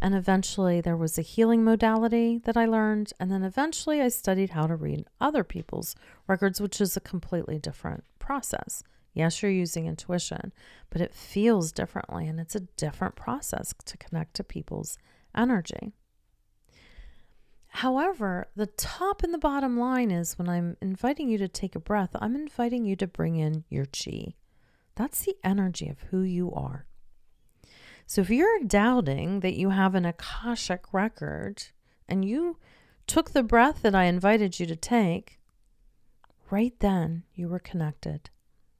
And 0.00 0.14
eventually 0.14 0.80
there 0.80 0.96
was 0.96 1.18
a 1.18 1.22
healing 1.22 1.62
modality 1.62 2.38
that 2.44 2.56
I 2.56 2.64
learned. 2.64 3.12
And 3.20 3.30
then 3.30 3.42
eventually 3.42 4.00
I 4.00 4.08
studied 4.08 4.50
how 4.50 4.66
to 4.66 4.76
read 4.76 5.04
other 5.20 5.44
people's 5.44 5.94
records, 6.26 6.60
which 6.60 6.80
is 6.80 6.96
a 6.96 7.00
completely 7.00 7.58
different 7.58 8.04
process. 8.18 8.82
Yes, 9.14 9.42
you're 9.42 9.50
using 9.50 9.86
intuition, 9.86 10.52
but 10.88 11.02
it 11.02 11.14
feels 11.14 11.70
differently 11.70 12.26
and 12.26 12.40
it's 12.40 12.54
a 12.54 12.60
different 12.60 13.14
process 13.14 13.74
to 13.84 13.98
connect 13.98 14.34
to 14.34 14.44
people's 14.44 14.96
energy. 15.36 15.92
However, 17.76 18.48
the 18.54 18.66
top 18.66 19.22
and 19.22 19.32
the 19.32 19.38
bottom 19.38 19.78
line 19.78 20.10
is 20.10 20.38
when 20.38 20.46
I'm 20.46 20.76
inviting 20.82 21.30
you 21.30 21.38
to 21.38 21.48
take 21.48 21.74
a 21.74 21.80
breath, 21.80 22.10
I'm 22.14 22.36
inviting 22.36 22.84
you 22.84 22.96
to 22.96 23.06
bring 23.06 23.36
in 23.36 23.64
your 23.70 23.86
chi. 23.86 24.34
That's 24.94 25.24
the 25.24 25.36
energy 25.42 25.88
of 25.88 25.98
who 26.10 26.20
you 26.20 26.52
are. 26.52 26.86
So 28.06 28.20
if 28.20 28.28
you're 28.28 28.60
doubting 28.60 29.40
that 29.40 29.54
you 29.54 29.70
have 29.70 29.94
an 29.94 30.04
Akashic 30.04 30.92
record 30.92 31.64
and 32.06 32.26
you 32.26 32.58
took 33.06 33.30
the 33.30 33.42
breath 33.42 33.80
that 33.80 33.94
I 33.94 34.04
invited 34.04 34.60
you 34.60 34.66
to 34.66 34.76
take, 34.76 35.40
right 36.50 36.78
then 36.80 37.22
you 37.34 37.48
were 37.48 37.58
connected. 37.58 38.28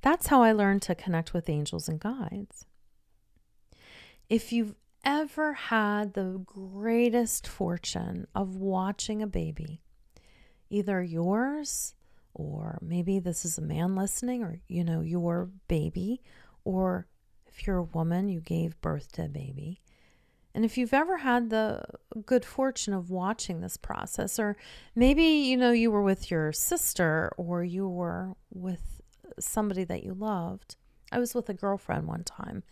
That's 0.02 0.26
how 0.26 0.42
I 0.42 0.52
learned 0.52 0.82
to 0.82 0.94
connect 0.94 1.32
with 1.32 1.48
angels 1.48 1.88
and 1.88 1.98
guides. 1.98 2.66
If 4.28 4.52
you've 4.52 4.74
ever 5.04 5.52
had 5.52 6.14
the 6.14 6.42
greatest 6.44 7.46
fortune 7.46 8.26
of 8.34 8.56
watching 8.56 9.22
a 9.22 9.26
baby, 9.26 9.82
either 10.70 11.02
yours 11.02 11.94
or 12.34 12.78
maybe 12.80 13.18
this 13.18 13.44
is 13.44 13.58
a 13.58 13.62
man 13.62 13.94
listening 13.94 14.42
or 14.42 14.58
you 14.66 14.82
know 14.82 15.02
your 15.02 15.50
baby 15.68 16.22
or 16.64 17.06
if 17.52 17.66
you're 17.66 17.78
a 17.78 17.82
woman, 17.82 18.28
you 18.28 18.40
gave 18.40 18.80
birth 18.80 19.12
to 19.12 19.24
a 19.24 19.28
baby. 19.28 19.80
And 20.54 20.64
if 20.64 20.76
you've 20.76 20.94
ever 20.94 21.18
had 21.18 21.50
the 21.50 21.82
good 22.26 22.44
fortune 22.44 22.92
of 22.94 23.10
watching 23.10 23.60
this 23.60 23.76
process, 23.76 24.38
or 24.38 24.56
maybe, 24.94 25.24
you 25.24 25.56
know, 25.56 25.72
you 25.72 25.90
were 25.90 26.02
with 26.02 26.30
your 26.30 26.52
sister 26.52 27.32
or 27.36 27.64
you 27.64 27.88
were 27.88 28.34
with 28.50 29.00
somebody 29.38 29.84
that 29.84 30.02
you 30.02 30.12
loved. 30.12 30.76
I 31.10 31.18
was 31.18 31.34
with 31.34 31.48
a 31.48 31.54
girlfriend 31.54 32.06
one 32.06 32.24
time 32.24 32.62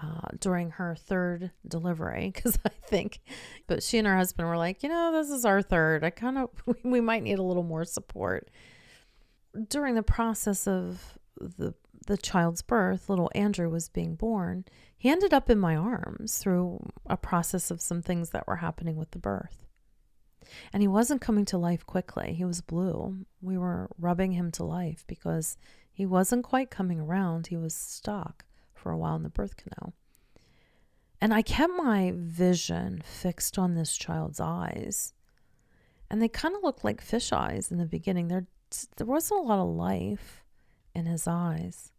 uh, 0.00 0.28
during 0.38 0.70
her 0.70 0.94
third 0.94 1.50
delivery 1.66 2.30
because 2.34 2.58
I 2.64 2.70
think, 2.86 3.20
but 3.66 3.82
she 3.82 3.98
and 3.98 4.06
her 4.06 4.16
husband 4.16 4.48
were 4.48 4.56
like, 4.56 4.82
you 4.82 4.88
know, 4.88 5.12
this 5.12 5.30
is 5.30 5.44
our 5.44 5.62
third. 5.62 6.04
I 6.04 6.10
kind 6.10 6.38
of, 6.38 6.50
we 6.82 7.00
might 7.00 7.22
need 7.22 7.38
a 7.38 7.42
little 7.42 7.62
more 7.62 7.84
support. 7.84 8.50
During 9.68 9.94
the 9.94 10.02
process 10.02 10.68
of 10.68 11.18
the 11.40 11.74
the 12.06 12.16
child's 12.16 12.62
birth, 12.62 13.10
little 13.10 13.30
Andrew 13.34 13.68
was 13.68 13.90
being 13.90 14.14
born, 14.14 14.64
he 14.96 15.10
ended 15.10 15.34
up 15.34 15.50
in 15.50 15.58
my 15.58 15.76
arms 15.76 16.38
through 16.38 16.90
a 17.06 17.18
process 17.18 17.70
of 17.70 17.82
some 17.82 18.00
things 18.00 18.30
that 18.30 18.46
were 18.46 18.56
happening 18.56 18.96
with 18.96 19.10
the 19.10 19.18
birth. 19.18 19.66
And 20.72 20.82
he 20.82 20.88
wasn't 20.88 21.20
coming 21.20 21.44
to 21.46 21.58
life 21.58 21.84
quickly. 21.84 22.32
He 22.32 22.46
was 22.46 22.62
blue. 22.62 23.26
We 23.42 23.58
were 23.58 23.90
rubbing 23.98 24.32
him 24.32 24.50
to 24.52 24.64
life 24.64 25.04
because 25.06 25.58
he 25.92 26.06
wasn't 26.06 26.44
quite 26.44 26.70
coming 26.70 26.98
around. 26.98 27.48
He 27.48 27.58
was 27.58 27.74
stuck 27.74 28.46
for 28.88 28.92
a 28.92 28.96
while 28.96 29.16
in 29.16 29.22
the 29.22 29.28
birth 29.28 29.58
canal. 29.58 29.92
And 31.20 31.34
I 31.34 31.42
kept 31.42 31.74
my 31.76 32.14
vision 32.16 33.02
fixed 33.04 33.58
on 33.58 33.74
this 33.74 33.94
child's 33.94 34.40
eyes. 34.40 35.12
And 36.10 36.22
they 36.22 36.28
kind 36.28 36.56
of 36.56 36.62
looked 36.62 36.84
like 36.84 37.02
fish 37.02 37.30
eyes 37.30 37.70
in 37.70 37.76
the 37.76 37.84
beginning. 37.84 38.28
There, 38.28 38.46
there 38.96 39.06
wasn't 39.06 39.40
a 39.40 39.42
lot 39.46 39.58
of 39.58 39.68
life 39.68 40.42
in 40.94 41.04
his 41.04 41.28
eyes. 41.28 41.92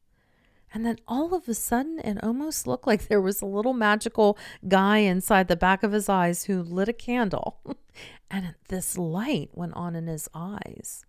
And 0.74 0.84
then 0.84 0.98
all 1.08 1.36
of 1.36 1.48
a 1.48 1.54
sudden, 1.54 2.00
it 2.00 2.24
almost 2.24 2.66
looked 2.66 2.88
like 2.88 3.08
there 3.08 3.22
was 3.22 3.40
a 3.44 3.46
little 3.46 3.74
magical 3.74 4.36
guy 4.68 4.98
inside 4.98 5.48
the 5.48 5.56
back 5.56 5.84
of 5.84 5.92
his 5.92 6.10
eyes 6.10 6.46
who 6.46 6.64
lit 6.64 6.90
a 6.90 6.94
candle. 6.94 7.60
and 8.32 8.56
this 8.70 8.98
light 8.98 9.52
went 9.54 9.76
on 9.76 9.96
in 9.96 10.08
his 10.08 10.28
eyes. 10.34 11.06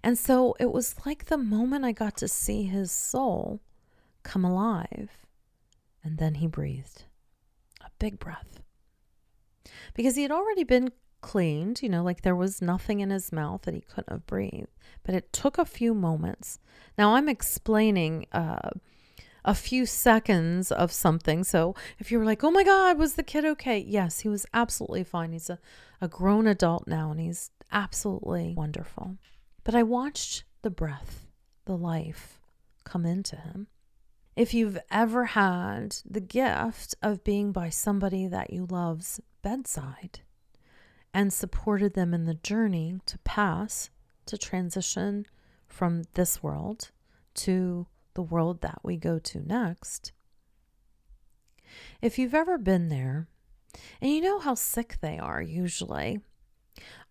And 0.00 0.16
so 0.16 0.54
it 0.60 0.70
was 0.70 0.94
like 1.04 1.24
the 1.24 1.38
moment 1.38 1.84
I 1.84 1.90
got 1.90 2.16
to 2.18 2.28
see 2.28 2.62
his 2.62 2.92
soul 2.92 3.62
come 4.26 4.44
alive. 4.44 5.10
And 6.04 6.18
then 6.18 6.34
he 6.34 6.46
breathed 6.46 7.04
a 7.84 7.90
big 7.98 8.18
breath. 8.18 8.60
Because 9.94 10.16
he 10.16 10.22
had 10.22 10.30
already 10.30 10.64
been 10.64 10.90
cleaned, 11.20 11.82
you 11.82 11.88
know, 11.88 12.02
like 12.02 12.22
there 12.22 12.36
was 12.36 12.62
nothing 12.62 13.00
in 13.00 13.10
his 13.10 13.32
mouth 13.32 13.62
that 13.62 13.74
he 13.74 13.80
couldn't 13.80 14.12
have 14.12 14.26
breathed. 14.26 14.68
But 15.02 15.14
it 15.14 15.32
took 15.32 15.58
a 15.58 15.64
few 15.64 15.94
moments. 15.94 16.58
Now 16.98 17.14
I'm 17.14 17.28
explaining 17.28 18.26
uh, 18.32 18.70
a 19.44 19.54
few 19.54 19.86
seconds 19.86 20.70
of 20.70 20.92
something. 20.92 21.44
So 21.44 21.74
if 21.98 22.12
you 22.12 22.18
were 22.18 22.24
like, 22.24 22.44
oh 22.44 22.50
my 22.50 22.64
God, 22.64 22.98
was 22.98 23.14
the 23.14 23.22
kid 23.22 23.44
okay? 23.44 23.78
Yes, 23.78 24.20
he 24.20 24.28
was 24.28 24.46
absolutely 24.52 25.04
fine. 25.04 25.32
He's 25.32 25.50
a, 25.50 25.58
a 26.00 26.08
grown 26.08 26.46
adult 26.46 26.86
now 26.86 27.10
and 27.10 27.20
he's 27.20 27.50
absolutely 27.72 28.54
wonderful. 28.56 29.16
But 29.64 29.74
I 29.74 29.82
watched 29.82 30.44
the 30.62 30.70
breath, 30.70 31.26
the 31.64 31.76
life 31.76 32.40
come 32.84 33.04
into 33.06 33.36
him. 33.36 33.68
If 34.36 34.52
you've 34.52 34.78
ever 34.90 35.24
had 35.24 35.96
the 36.04 36.20
gift 36.20 36.94
of 37.02 37.24
being 37.24 37.52
by 37.52 37.70
somebody 37.70 38.26
that 38.26 38.52
you 38.52 38.66
love's 38.66 39.18
bedside 39.40 40.20
and 41.14 41.32
supported 41.32 41.94
them 41.94 42.12
in 42.12 42.26
the 42.26 42.34
journey 42.34 43.00
to 43.06 43.18
pass, 43.20 43.88
to 44.26 44.36
transition 44.36 45.24
from 45.66 46.02
this 46.12 46.42
world 46.42 46.90
to 47.34 47.86
the 48.12 48.22
world 48.22 48.60
that 48.60 48.80
we 48.82 48.98
go 48.98 49.18
to 49.18 49.40
next, 49.40 50.12
if 52.02 52.18
you've 52.18 52.34
ever 52.34 52.58
been 52.58 52.88
there, 52.88 53.28
and 54.02 54.10
you 54.10 54.20
know 54.20 54.38
how 54.38 54.54
sick 54.54 54.98
they 55.00 55.18
are 55.18 55.40
usually, 55.40 56.20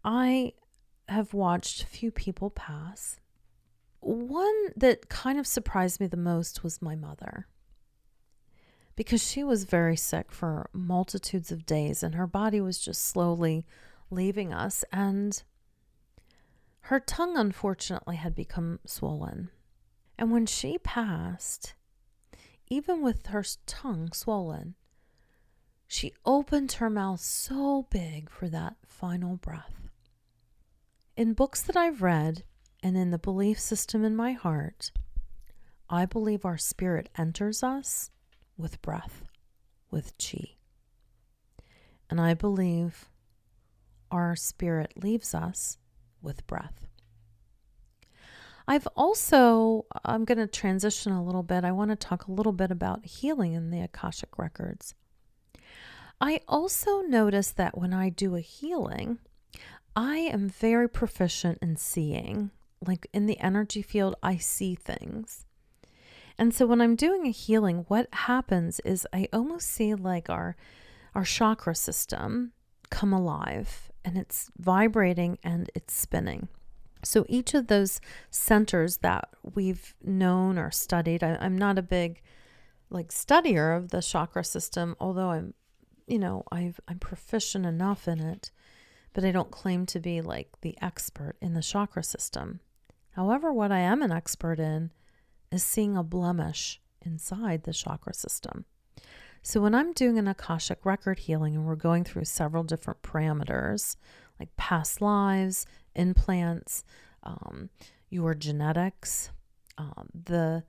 I 0.03 0.53
have 1.07 1.33
watched 1.33 1.83
few 1.83 2.11
people 2.11 2.51
pass. 2.51 3.19
One 4.05 4.67
that 4.75 5.09
kind 5.09 5.39
of 5.39 5.47
surprised 5.47 5.99
me 5.99 6.05
the 6.05 6.15
most 6.15 6.63
was 6.63 6.79
my 6.79 6.95
mother. 6.95 7.47
Because 8.95 9.27
she 9.27 9.43
was 9.43 9.63
very 9.63 9.97
sick 9.97 10.31
for 10.31 10.69
multitudes 10.71 11.51
of 11.51 11.65
days 11.65 12.03
and 12.03 12.13
her 12.13 12.27
body 12.27 12.61
was 12.61 12.77
just 12.77 13.03
slowly 13.03 13.65
leaving 14.11 14.53
us. 14.53 14.85
And 14.93 15.41
her 16.81 16.99
tongue, 16.99 17.35
unfortunately, 17.35 18.17
had 18.17 18.35
become 18.35 18.79
swollen. 18.85 19.49
And 20.19 20.31
when 20.31 20.45
she 20.45 20.77
passed, 20.77 21.73
even 22.67 23.01
with 23.01 23.25
her 23.25 23.43
tongue 23.65 24.11
swollen, 24.11 24.75
she 25.87 26.13
opened 26.27 26.73
her 26.73 26.91
mouth 26.91 27.21
so 27.21 27.87
big 27.89 28.29
for 28.29 28.49
that 28.49 28.75
final 28.85 29.37
breath. 29.37 29.89
In 31.17 31.33
books 31.33 31.63
that 31.63 31.75
I've 31.75 32.03
read 32.03 32.43
and 32.85 32.95
in 32.95 33.09
the 33.09 33.17
belief 33.17 33.59
system 33.59 34.05
in 34.05 34.15
my 34.15 34.33
heart, 34.33 34.91
I 35.89 36.05
believe 36.05 36.45
our 36.45 36.59
spirit 36.59 37.09
enters 37.17 37.63
us 37.63 38.11
with 38.57 38.79
breath, 38.83 39.23
with 39.89 40.13
chi. 40.19 40.51
And 42.11 42.21
I 42.21 42.35
believe 42.35 43.05
our 44.11 44.35
spirit 44.35 44.93
leaves 45.01 45.33
us 45.33 45.79
with 46.21 46.45
breath. 46.45 46.85
I've 48.67 48.87
also, 48.95 49.87
I'm 50.03 50.23
going 50.23 50.37
to 50.37 50.45
transition 50.45 51.11
a 51.11 51.23
little 51.25 51.41
bit. 51.41 51.63
I 51.63 51.71
want 51.71 51.89
to 51.89 51.95
talk 51.95 52.27
a 52.27 52.31
little 52.31 52.53
bit 52.53 52.69
about 52.69 53.03
healing 53.03 53.53
in 53.53 53.71
the 53.71 53.81
Akashic 53.81 54.37
Records. 54.37 54.93
I 56.21 56.39
also 56.47 57.01
notice 57.01 57.49
that 57.49 57.79
when 57.79 57.95
I 57.95 58.09
do 58.09 58.35
a 58.35 58.41
healing, 58.41 59.17
I 59.95 60.17
am 60.17 60.49
very 60.49 60.87
proficient 60.87 61.57
in 61.63 61.77
seeing. 61.77 62.51
Like 62.85 63.07
in 63.13 63.25
the 63.25 63.39
energy 63.39 63.81
field, 63.81 64.15
I 64.21 64.38
see 64.38 64.75
things. 64.75 65.45
And 66.38 66.53
so 66.53 66.65
when 66.65 66.81
I'm 66.81 66.95
doing 66.95 67.25
a 67.25 67.31
healing, 67.31 67.85
what 67.88 68.07
happens 68.13 68.79
is 68.81 69.07
I 69.13 69.29
almost 69.31 69.67
see 69.67 69.95
like 69.95 70.29
our 70.29 70.55
our 71.13 71.23
chakra 71.23 71.73
system 71.75 72.51
come 72.89 73.13
alive 73.13 73.89
and 74.03 74.17
it's 74.17 74.51
vibrating 74.57 75.38
and 75.43 75.71
it's 75.73 75.93
spinning. 75.93 76.49
So 77.03 77.25
each 77.29 77.53
of 77.53 77.67
those 77.67 78.01
centers 78.29 78.97
that 78.97 79.29
we've 79.43 79.95
known 80.03 80.57
or 80.57 80.71
studied, 80.71 81.23
I, 81.23 81.38
I'm 81.39 81.57
not 81.57 81.77
a 81.77 81.83
big 81.83 82.21
like 82.89 83.09
studier 83.09 83.77
of 83.77 83.89
the 83.89 84.01
chakra 84.01 84.43
system, 84.43 84.95
although 84.99 85.29
I'm, 85.29 85.53
you 86.07 86.19
know, 86.19 86.43
I've 86.51 86.79
I'm 86.88 86.99
proficient 86.99 87.65
enough 87.65 88.07
in 88.07 88.19
it 88.19 88.51
but 89.15 89.23
I 89.23 89.32
don't 89.32 89.49
claim 89.49 89.86
to 89.88 89.99
be 89.99 90.21
like 90.21 90.49
the 90.62 90.78
expert 90.82 91.38
in 91.41 91.54
the 91.54 91.62
chakra 91.62 92.04
system. 92.04 92.60
However, 93.12 93.51
what 93.51 93.71
I 93.71 93.80
am 93.80 94.01
an 94.01 94.12
expert 94.12 94.60
in 94.60 94.91
is 95.51 95.63
seeing 95.63 95.95
a 95.95 96.04
blemish 96.04 96.82
inside 97.01 97.63
the 97.63 97.71
chakra 97.71 98.13
system. 98.13 98.65
So 99.41 99.62
when 99.62 99.73
I'm 99.73 99.93
doing 99.93 100.19
an 100.19 100.28
Akashic 100.28 100.86
record 100.86 101.19
healing 101.19 101.56
and 101.56 101.65
we're 101.65 101.75
going 101.75 102.04
through 102.04 102.25
several 102.25 102.63
different 102.63 103.04
parameters 103.04 103.95
like 104.38 104.54
past 104.58 104.99
lives, 105.01 105.65
implants, 105.95 106.84
um, 107.23 107.69
your 108.10 108.34
genetics, 108.34 109.32
um, 109.78 110.10
the 110.25 110.63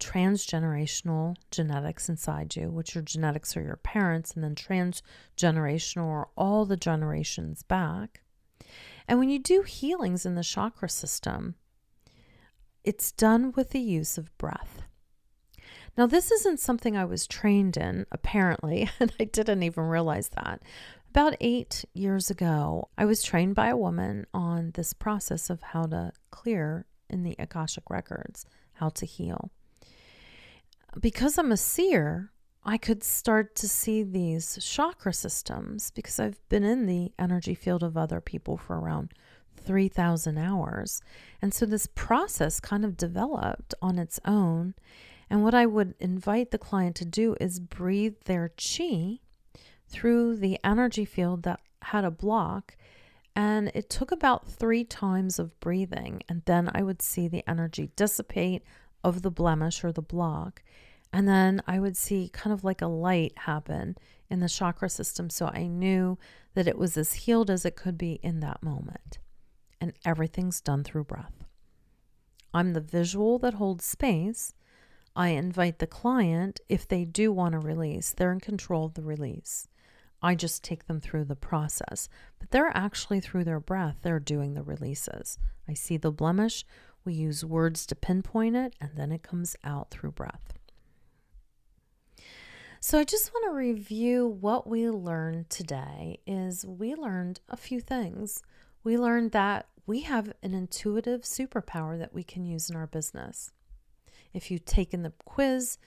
transgenerational 0.00 1.36
genetics 1.50 2.08
inside 2.08 2.56
you, 2.56 2.70
which 2.70 2.94
your 2.94 3.02
genetics 3.02 3.56
are 3.56 3.62
your 3.62 3.76
parents, 3.76 4.32
and 4.32 4.42
then 4.42 4.54
transgenerational 4.54 6.08
are 6.08 6.28
all 6.36 6.64
the 6.64 6.76
generations 6.76 7.62
back. 7.62 8.22
And 9.06 9.18
when 9.18 9.28
you 9.28 9.38
do 9.38 9.62
healings 9.62 10.24
in 10.24 10.34
the 10.34 10.42
chakra 10.42 10.88
system, 10.88 11.54
it's 12.82 13.12
done 13.12 13.52
with 13.54 13.70
the 13.70 13.80
use 13.80 14.16
of 14.16 14.36
breath. 14.38 14.82
Now, 15.96 16.06
this 16.06 16.30
isn't 16.30 16.60
something 16.60 16.96
I 16.96 17.04
was 17.04 17.26
trained 17.26 17.76
in, 17.76 18.06
apparently, 18.10 18.88
and 19.00 19.12
I 19.20 19.24
didn't 19.24 19.62
even 19.62 19.84
realize 19.84 20.30
that. 20.30 20.62
About 21.10 21.36
eight 21.40 21.84
years 21.92 22.30
ago, 22.30 22.88
I 22.96 23.04
was 23.04 23.22
trained 23.22 23.56
by 23.56 23.68
a 23.68 23.76
woman 23.76 24.26
on 24.32 24.70
this 24.74 24.92
process 24.92 25.50
of 25.50 25.60
how 25.60 25.84
to 25.86 26.12
clear 26.30 26.86
in 27.08 27.24
the 27.24 27.34
Akashic 27.38 27.90
records, 27.90 28.46
how 28.74 28.90
to 28.90 29.04
heal 29.04 29.50
because 30.98 31.38
I'm 31.38 31.52
a 31.52 31.56
seer, 31.56 32.32
I 32.64 32.76
could 32.76 33.02
start 33.02 33.54
to 33.56 33.68
see 33.68 34.02
these 34.02 34.58
chakra 34.62 35.12
systems 35.12 35.90
because 35.92 36.20
I've 36.20 36.46
been 36.48 36.64
in 36.64 36.86
the 36.86 37.12
energy 37.18 37.54
field 37.54 37.82
of 37.82 37.96
other 37.96 38.20
people 38.20 38.56
for 38.56 38.78
around 38.78 39.12
3,000 39.56 40.38
hours. 40.38 41.00
And 41.40 41.54
so 41.54 41.64
this 41.66 41.86
process 41.94 42.60
kind 42.60 42.84
of 42.84 42.96
developed 42.96 43.74
on 43.80 43.98
its 43.98 44.20
own. 44.24 44.74
And 45.28 45.42
what 45.42 45.54
I 45.54 45.66
would 45.66 45.94
invite 46.00 46.50
the 46.50 46.58
client 46.58 46.96
to 46.96 47.04
do 47.04 47.36
is 47.40 47.60
breathe 47.60 48.16
their 48.24 48.50
chi 48.50 49.20
through 49.88 50.36
the 50.36 50.58
energy 50.64 51.04
field 51.04 51.44
that 51.44 51.60
had 51.82 52.04
a 52.04 52.10
block. 52.10 52.76
And 53.36 53.70
it 53.74 53.88
took 53.88 54.10
about 54.10 54.48
three 54.48 54.84
times 54.84 55.38
of 55.38 55.58
breathing. 55.60 56.22
And 56.28 56.42
then 56.46 56.68
I 56.74 56.82
would 56.82 57.00
see 57.00 57.28
the 57.28 57.48
energy 57.48 57.90
dissipate 57.96 58.62
of 59.02 59.22
the 59.22 59.30
blemish 59.30 59.84
or 59.84 59.92
the 59.92 60.02
block. 60.02 60.62
And 61.12 61.26
then 61.26 61.62
I 61.66 61.80
would 61.80 61.96
see 61.96 62.30
kind 62.32 62.52
of 62.52 62.64
like 62.64 62.82
a 62.82 62.86
light 62.86 63.32
happen 63.38 63.96
in 64.28 64.40
the 64.40 64.48
chakra 64.48 64.88
system. 64.88 65.28
So 65.28 65.46
I 65.46 65.66
knew 65.66 66.18
that 66.54 66.68
it 66.68 66.78
was 66.78 66.96
as 66.96 67.12
healed 67.12 67.50
as 67.50 67.64
it 67.64 67.76
could 67.76 67.98
be 67.98 68.20
in 68.22 68.40
that 68.40 68.62
moment. 68.62 69.18
And 69.80 69.92
everything's 70.04 70.60
done 70.60 70.84
through 70.84 71.04
breath. 71.04 71.44
I'm 72.52 72.72
the 72.72 72.80
visual 72.80 73.38
that 73.40 73.54
holds 73.54 73.84
space. 73.84 74.54
I 75.16 75.30
invite 75.30 75.78
the 75.78 75.86
client, 75.86 76.60
if 76.68 76.86
they 76.86 77.04
do 77.04 77.32
want 77.32 77.52
to 77.52 77.58
release, 77.58 78.12
they're 78.12 78.32
in 78.32 78.40
control 78.40 78.86
of 78.86 78.94
the 78.94 79.02
release. 79.02 79.66
I 80.22 80.34
just 80.34 80.62
take 80.62 80.86
them 80.86 81.00
through 81.00 81.24
the 81.24 81.36
process, 81.36 82.08
but 82.38 82.50
they're 82.50 82.76
actually 82.76 83.20
through 83.20 83.44
their 83.44 83.60
breath, 83.60 83.96
they're 84.02 84.20
doing 84.20 84.54
the 84.54 84.62
releases. 84.62 85.38
I 85.68 85.74
see 85.74 85.96
the 85.96 86.12
blemish, 86.12 86.64
we 87.04 87.14
use 87.14 87.44
words 87.44 87.86
to 87.86 87.94
pinpoint 87.94 88.56
it, 88.56 88.74
and 88.80 88.90
then 88.96 89.12
it 89.12 89.22
comes 89.22 89.56
out 89.64 89.90
through 89.90 90.12
breath. 90.12 90.54
So 92.80 92.98
I 92.98 93.04
just 93.04 93.32
want 93.32 93.46
to 93.46 93.56
review 93.56 94.26
what 94.26 94.66
we 94.66 94.88
learned 94.88 95.50
today 95.50 96.20
is 96.26 96.64
we 96.64 96.94
learned 96.94 97.40
a 97.48 97.56
few 97.56 97.80
things. 97.80 98.42
We 98.82 98.96
learned 98.96 99.32
that 99.32 99.68
we 99.86 100.00
have 100.02 100.32
an 100.42 100.54
intuitive 100.54 101.22
superpower 101.22 101.98
that 101.98 102.14
we 102.14 102.24
can 102.24 102.44
use 102.44 102.70
in 102.70 102.76
our 102.76 102.86
business. 102.86 103.52
If 104.32 104.50
you've 104.50 104.64
taken 104.64 105.02
the 105.02 105.12
quiz, 105.24 105.78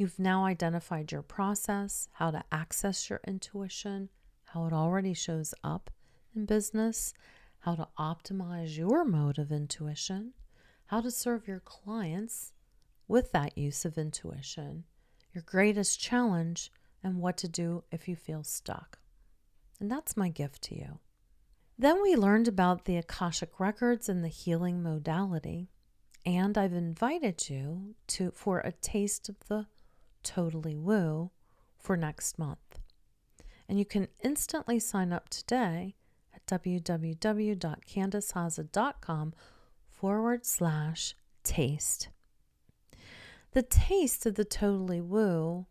You've 0.00 0.18
now 0.18 0.46
identified 0.46 1.12
your 1.12 1.20
process, 1.20 2.08
how 2.12 2.30
to 2.30 2.42
access 2.50 3.10
your 3.10 3.20
intuition, 3.26 4.08
how 4.44 4.64
it 4.64 4.72
already 4.72 5.12
shows 5.12 5.52
up 5.62 5.90
in 6.34 6.46
business, 6.46 7.12
how 7.58 7.74
to 7.74 7.86
optimize 7.98 8.78
your 8.78 9.04
mode 9.04 9.38
of 9.38 9.52
intuition, 9.52 10.32
how 10.90 11.00
to 11.00 11.10
serve 11.10 11.46
your 11.46 11.60
clients 11.60 12.52
with 13.06 13.30
that 13.30 13.56
use 13.56 13.84
of 13.84 13.96
intuition, 13.96 14.82
your 15.32 15.44
greatest 15.46 16.00
challenge, 16.00 16.72
and 17.00 17.20
what 17.20 17.36
to 17.36 17.46
do 17.46 17.84
if 17.92 18.08
you 18.08 18.16
feel 18.16 18.42
stuck. 18.42 18.98
And 19.78 19.88
that's 19.88 20.16
my 20.16 20.28
gift 20.28 20.62
to 20.62 20.74
you. 20.74 20.98
Then 21.78 22.02
we 22.02 22.16
learned 22.16 22.48
about 22.48 22.86
the 22.86 22.96
Akashic 22.96 23.60
records 23.60 24.08
and 24.08 24.24
the 24.24 24.28
healing 24.28 24.82
modality, 24.82 25.68
and 26.26 26.58
I've 26.58 26.72
invited 26.72 27.48
you 27.48 27.94
to 28.08 28.32
for 28.32 28.58
a 28.58 28.72
taste 28.72 29.28
of 29.28 29.36
the 29.46 29.66
Totally 30.24 30.76
Woo 30.76 31.30
for 31.78 31.96
next 31.96 32.36
month. 32.36 32.80
And 33.68 33.78
you 33.78 33.84
can 33.84 34.08
instantly 34.24 34.80
sign 34.80 35.12
up 35.12 35.28
today 35.28 35.94
at 36.34 36.44
www.candicehozza.com 36.46 39.34
forward 40.00 40.46
slash 40.46 41.14
taste. 41.44 42.08
The 43.52 43.62
taste 43.62 44.24
of 44.24 44.34
the 44.34 44.46
Totally 44.46 45.02
Woo 45.02 45.66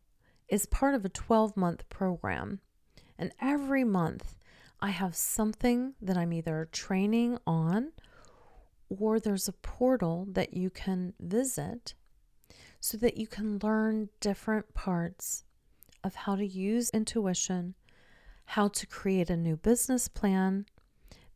is 0.48 0.68
part 0.68 0.94
of 0.94 1.04
a 1.04 1.10
12 1.10 1.58
month 1.58 1.90
program. 1.90 2.60
And 3.18 3.32
every 3.42 3.84
month, 3.84 4.36
I 4.80 4.90
have 4.92 5.16
something 5.16 5.96
that 6.00 6.16
I'm 6.16 6.32
either 6.32 6.70
training 6.72 7.40
on 7.48 7.92
or 8.88 9.20
there's 9.20 9.48
a 9.48 9.54
portal 9.54 10.28
that 10.30 10.54
you 10.54 10.70
can 10.70 11.14
visit 11.20 11.96
so 12.80 12.98
that 12.98 13.18
you 13.18 13.26
can 13.26 13.58
learn 13.64 14.10
different 14.20 14.76
parts 14.76 15.44
of 16.04 16.14
how 16.14 16.36
to 16.36 16.46
use 16.46 16.92
intuition, 16.92 17.74
how 18.46 18.68
to 18.68 18.86
create 18.86 19.32
a 19.32 19.36
new 19.36 19.58
business 19.58 20.08
plan 20.08 20.68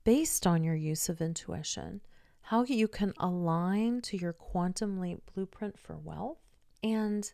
based 0.04 0.46
on 0.46 0.64
your 0.64 0.76
use 0.76 1.10
of 1.10 1.22
intuition, 1.22 2.02
how 2.44 2.64
you 2.64 2.88
can 2.88 3.14
align 3.18 4.02
to 4.02 4.18
your 4.18 4.34
quantum 4.34 5.00
leap 5.00 5.22
blueprint 5.34 5.80
for 5.80 5.98
wealth, 5.98 6.40
and 6.84 7.32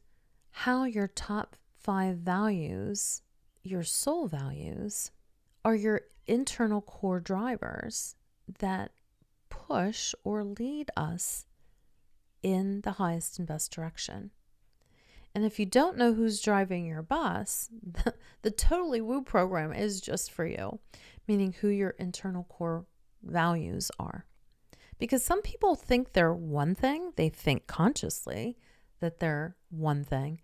how 0.52 0.84
your 0.84 1.08
top 1.08 1.56
five 1.76 2.17
values, 2.17 3.24
your 3.63 3.84
soul 3.84 4.28
values, 4.28 5.12
are 5.65 5.76
your 5.76 6.02
internal 6.28 6.82
core 6.82 7.19
drivers 7.19 8.15
that 8.60 8.91
push 9.50 10.13
or 10.24 10.43
lead 10.43 10.91
us 10.95 11.45
in 12.43 12.82
the 12.82 12.93
highest 12.93 13.39
and 13.39 13.48
best 13.48 13.72
direction. 13.72 14.30
And 15.34 15.43
if 15.43 15.60
you 15.60 15.65
don't 15.65 15.98
know 15.98 16.13
who's 16.13 16.41
driving 16.41 16.86
your 16.86 17.02
bus, 17.02 17.69
the, 17.84 18.13
the 18.43 18.52
Totally 18.52 19.02
Woo 19.02 19.24
program 19.24 19.74
is 19.74 20.02
just 20.02 20.32
for 20.32 20.45
you, 20.45 20.80
meaning 21.28 21.54
who 21.54 21.67
your 21.67 21.91
internal 21.91 22.43
core 22.43 22.86
values 23.24 23.91
are. 24.00 24.26
Because 25.00 25.24
some 25.24 25.42
people 25.42 25.76
think 25.76 26.12
they're 26.12 26.34
one 26.34 26.76
thing, 26.76 27.14
they 27.16 27.30
think 27.30 27.68
consciously 27.68 28.58
that 29.00 29.20
they're 29.20 29.56
one 29.70 30.04
thing. 30.04 30.42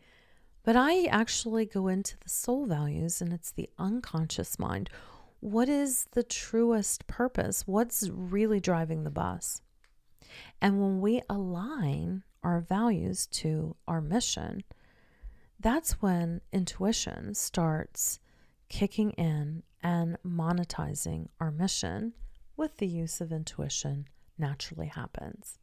But 0.63 0.75
I 0.75 1.05
actually 1.05 1.65
go 1.65 1.87
into 1.87 2.17
the 2.17 2.29
soul 2.29 2.65
values 2.65 3.21
and 3.21 3.31
it's 3.33 3.51
the 3.51 3.69
unconscious 3.77 4.57
mind. 4.57 4.89
What 5.41 5.69
is 5.69 6.07
the 6.13 6.23
truest 6.23 7.05
purpose? 7.05 7.67
What's 7.67 8.09
really 8.09 8.59
driving 8.59 9.03
the 9.03 9.11
bus? 9.11 9.61
And 10.61 10.81
when 10.81 11.01
we 11.01 11.21
align 11.29 12.23
our 12.41 12.61
values 12.61 13.27
to 13.27 13.75
our 13.87 14.01
mission, 14.01 14.63
that's 15.59 16.01
when 16.01 16.41
intuition 16.51 17.35
starts 17.35 18.19
kicking 18.69 19.11
in 19.11 19.63
and 19.83 20.17
monetizing 20.25 21.27
our 21.39 21.51
mission 21.51 22.13
with 22.57 22.77
the 22.77 22.87
use 22.87 23.21
of 23.21 23.31
intuition 23.31 24.07
naturally 24.37 24.87
happens. 24.87 25.59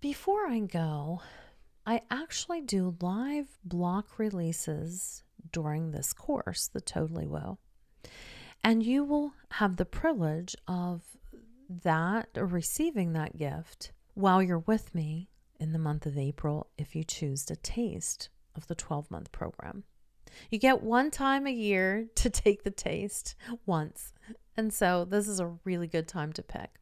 Before 0.00 0.46
I 0.46 0.60
go, 0.60 1.22
I 1.86 2.02
actually 2.10 2.60
do 2.60 2.96
live 3.00 3.46
block 3.64 4.18
releases 4.18 5.24
during 5.52 5.90
this 5.90 6.12
course, 6.12 6.68
the 6.68 6.80
Totally 6.80 7.26
Woo. 7.26 7.58
And 8.62 8.82
you 8.82 9.04
will 9.04 9.32
have 9.52 9.76
the 9.76 9.84
privilege 9.84 10.54
of 10.66 11.02
that 11.68 12.28
or 12.36 12.46
receiving 12.46 13.12
that 13.12 13.36
gift 13.36 13.92
while 14.14 14.42
you're 14.42 14.58
with 14.58 14.94
me 14.94 15.30
in 15.60 15.72
the 15.72 15.78
month 15.78 16.06
of 16.06 16.18
April 16.18 16.68
if 16.76 16.94
you 16.94 17.04
choose 17.04 17.44
to 17.46 17.56
taste 17.56 18.28
of 18.54 18.66
the 18.66 18.74
12 18.74 19.10
month 19.10 19.32
program. 19.32 19.84
You 20.50 20.58
get 20.58 20.82
one 20.82 21.10
time 21.10 21.46
a 21.46 21.52
year 21.52 22.06
to 22.16 22.30
take 22.30 22.64
the 22.64 22.70
taste 22.70 23.34
once. 23.66 24.12
And 24.56 24.72
so 24.72 25.04
this 25.04 25.28
is 25.28 25.40
a 25.40 25.56
really 25.64 25.86
good 25.86 26.08
time 26.08 26.32
to 26.34 26.42
pick. 26.42 26.80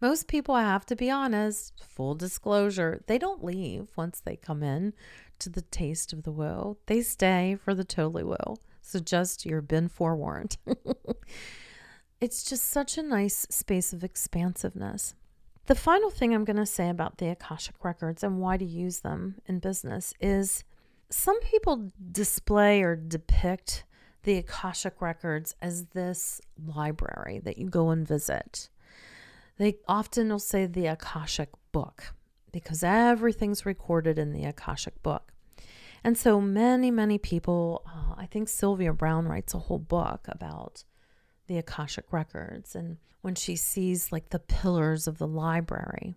Most 0.00 0.28
people, 0.28 0.54
I 0.54 0.62
have 0.62 0.86
to 0.86 0.96
be 0.96 1.10
honest, 1.10 1.72
full 1.80 2.14
disclosure, 2.14 3.02
they 3.06 3.18
don't 3.18 3.44
leave 3.44 3.88
once 3.96 4.20
they 4.20 4.36
come 4.36 4.62
in 4.62 4.92
to 5.38 5.48
the 5.48 5.62
taste 5.62 6.12
of 6.12 6.22
the 6.22 6.32
woo. 6.32 6.76
They 6.86 7.02
stay 7.02 7.56
for 7.62 7.74
the 7.74 7.84
totally 7.84 8.24
woo. 8.24 8.56
So 8.80 8.98
just 8.98 9.46
you've 9.46 9.68
been 9.68 9.88
forewarned. 9.88 10.56
It's 12.24 12.42
just 12.42 12.70
such 12.70 12.96
a 12.96 13.02
nice 13.02 13.46
space 13.50 13.92
of 13.92 14.02
expansiveness. 14.02 15.14
The 15.66 15.74
final 15.74 16.08
thing 16.08 16.34
I'm 16.34 16.46
going 16.46 16.56
to 16.56 16.64
say 16.64 16.88
about 16.88 17.18
the 17.18 17.28
Akashic 17.28 17.84
Records 17.84 18.22
and 18.22 18.40
why 18.40 18.56
to 18.56 18.64
use 18.64 19.00
them 19.00 19.34
in 19.44 19.58
business 19.58 20.14
is 20.20 20.64
some 21.10 21.38
people 21.42 21.90
display 22.12 22.82
or 22.82 22.96
depict 22.96 23.84
the 24.22 24.38
Akashic 24.38 25.02
Records 25.02 25.54
as 25.60 25.84
this 25.88 26.40
library 26.66 27.40
that 27.44 27.58
you 27.58 27.68
go 27.68 27.90
and 27.90 28.08
visit. 28.08 28.70
They 29.58 29.76
often 29.86 30.28
will 30.28 30.38
say 30.38 30.66
the 30.66 30.86
Akashic 30.86 31.50
Book 31.72 32.14
because 32.52 32.82
everything's 32.82 33.66
recorded 33.66 34.18
in 34.18 34.32
the 34.32 34.44
Akashic 34.44 35.02
Book. 35.02 35.32
And 36.02 36.18
so 36.18 36.40
many, 36.40 36.90
many 36.90 37.18
people, 37.18 37.82
uh, 37.86 38.14
I 38.16 38.26
think 38.26 38.48
Sylvia 38.48 38.92
Browne 38.92 39.26
writes 39.26 39.54
a 39.54 39.58
whole 39.58 39.78
book 39.78 40.26
about 40.28 40.84
the 41.46 41.58
Akashic 41.58 42.12
records 42.12 42.74
and 42.74 42.98
when 43.22 43.34
she 43.34 43.56
sees 43.56 44.12
like 44.12 44.30
the 44.30 44.38
pillars 44.38 45.06
of 45.06 45.18
the 45.18 45.26
library. 45.26 46.14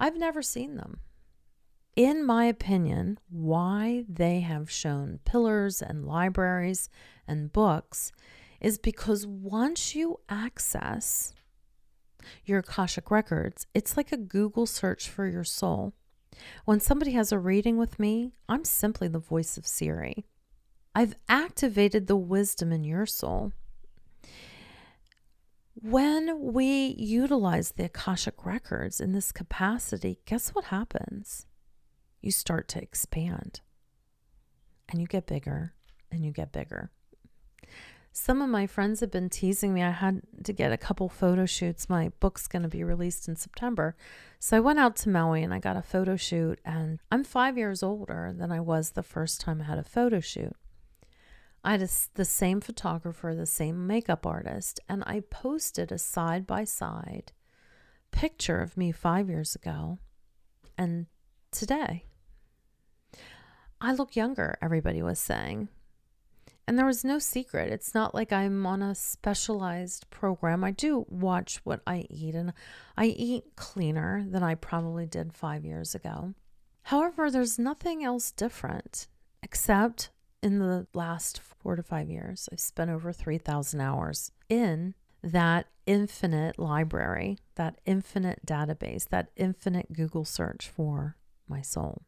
I've 0.00 0.16
never 0.16 0.42
seen 0.42 0.76
them. 0.76 1.00
In 1.94 2.24
my 2.24 2.46
opinion, 2.46 3.18
why 3.28 4.04
they 4.08 4.40
have 4.40 4.70
shown 4.70 5.20
pillars 5.24 5.82
and 5.82 6.06
libraries 6.06 6.88
and 7.28 7.52
books 7.52 8.12
is 8.60 8.78
because 8.78 9.26
once 9.26 9.94
you 9.94 10.18
access 10.28 11.32
your 12.44 12.60
Akashic 12.60 13.10
records, 13.10 13.66
it's 13.74 13.96
like 13.96 14.12
a 14.12 14.16
Google 14.16 14.66
search 14.66 15.08
for 15.08 15.26
your 15.26 15.44
soul. 15.44 15.92
When 16.64 16.80
somebody 16.80 17.12
has 17.12 17.32
a 17.32 17.38
reading 17.38 17.76
with 17.76 17.98
me, 17.98 18.32
I'm 18.48 18.64
simply 18.64 19.08
the 19.08 19.18
voice 19.18 19.56
of 19.56 19.66
Siri. 19.66 20.24
I've 20.94 21.16
activated 21.28 22.06
the 22.06 22.16
wisdom 22.16 22.72
in 22.72 22.84
your 22.84 23.06
soul. 23.06 23.52
When 25.74 26.52
we 26.52 26.94
utilize 26.98 27.72
the 27.72 27.84
Akashic 27.84 28.44
records 28.44 29.00
in 29.00 29.12
this 29.12 29.32
capacity, 29.32 30.18
guess 30.26 30.50
what 30.50 30.66
happens? 30.66 31.46
You 32.20 32.30
start 32.30 32.68
to 32.68 32.82
expand 32.82 33.60
and 34.88 35.00
you 35.00 35.06
get 35.06 35.26
bigger 35.26 35.74
and 36.10 36.24
you 36.24 36.30
get 36.30 36.52
bigger. 36.52 36.90
Some 38.14 38.42
of 38.42 38.50
my 38.50 38.66
friends 38.66 39.00
have 39.00 39.10
been 39.10 39.30
teasing 39.30 39.72
me. 39.72 39.82
I 39.82 39.90
had 39.90 40.20
to 40.44 40.52
get 40.52 40.70
a 40.70 40.76
couple 40.76 41.08
photo 41.08 41.46
shoots. 41.46 41.88
My 41.88 42.10
book's 42.20 42.46
going 42.46 42.62
to 42.62 42.68
be 42.68 42.84
released 42.84 43.26
in 43.26 43.36
September. 43.36 43.96
So 44.38 44.56
I 44.56 44.60
went 44.60 44.78
out 44.78 44.96
to 44.96 45.08
Maui 45.08 45.42
and 45.42 45.54
I 45.54 45.58
got 45.58 45.78
a 45.78 45.82
photo 45.82 46.16
shoot. 46.16 46.60
And 46.62 46.98
I'm 47.10 47.24
five 47.24 47.56
years 47.56 47.82
older 47.82 48.34
than 48.36 48.52
I 48.52 48.60
was 48.60 48.90
the 48.90 49.02
first 49.02 49.40
time 49.40 49.62
I 49.62 49.64
had 49.64 49.78
a 49.78 49.82
photo 49.82 50.20
shoot. 50.20 50.52
I 51.64 51.72
had 51.72 51.82
a, 51.82 51.88
the 52.14 52.24
same 52.24 52.60
photographer, 52.60 53.34
the 53.34 53.46
same 53.46 53.86
makeup 53.86 54.26
artist, 54.26 54.80
and 54.88 55.04
I 55.06 55.20
posted 55.20 55.92
a 55.92 55.98
side 55.98 56.46
by 56.46 56.64
side 56.64 57.32
picture 58.10 58.60
of 58.60 58.76
me 58.76 58.92
five 58.92 59.30
years 59.30 59.54
ago 59.54 59.98
and 60.76 61.06
today. 61.50 62.04
I 63.80 63.92
look 63.92 64.16
younger, 64.16 64.58
everybody 64.60 65.02
was 65.02 65.18
saying. 65.18 65.68
And 66.66 66.78
there 66.78 66.86
was 66.86 67.04
no 67.04 67.18
secret. 67.18 67.72
It's 67.72 67.94
not 67.94 68.14
like 68.14 68.32
I'm 68.32 68.64
on 68.66 68.82
a 68.82 68.94
specialized 68.94 70.08
program. 70.10 70.62
I 70.62 70.70
do 70.70 71.06
watch 71.08 71.60
what 71.64 71.80
I 71.86 72.06
eat, 72.08 72.34
and 72.34 72.52
I 72.96 73.06
eat 73.06 73.56
cleaner 73.56 74.24
than 74.28 74.42
I 74.42 74.54
probably 74.54 75.06
did 75.06 75.32
five 75.34 75.64
years 75.64 75.94
ago. 75.94 76.34
However, 76.84 77.30
there's 77.30 77.58
nothing 77.58 78.04
else 78.04 78.30
different 78.30 79.08
except 79.42 80.10
in 80.42 80.58
the 80.58 80.86
last 80.92 81.40
four 81.40 81.76
to 81.76 81.82
five 81.82 82.10
years, 82.10 82.48
I've 82.52 82.60
spent 82.60 82.90
over 82.90 83.12
3,000 83.12 83.80
hours 83.80 84.32
in 84.48 84.94
that 85.22 85.66
infinite 85.86 86.58
library, 86.58 87.38
that 87.54 87.80
infinite 87.86 88.44
database, 88.44 89.08
that 89.08 89.30
infinite 89.36 89.92
Google 89.92 90.24
search 90.24 90.68
for 90.68 91.16
my 91.48 91.60
soul. 91.62 92.02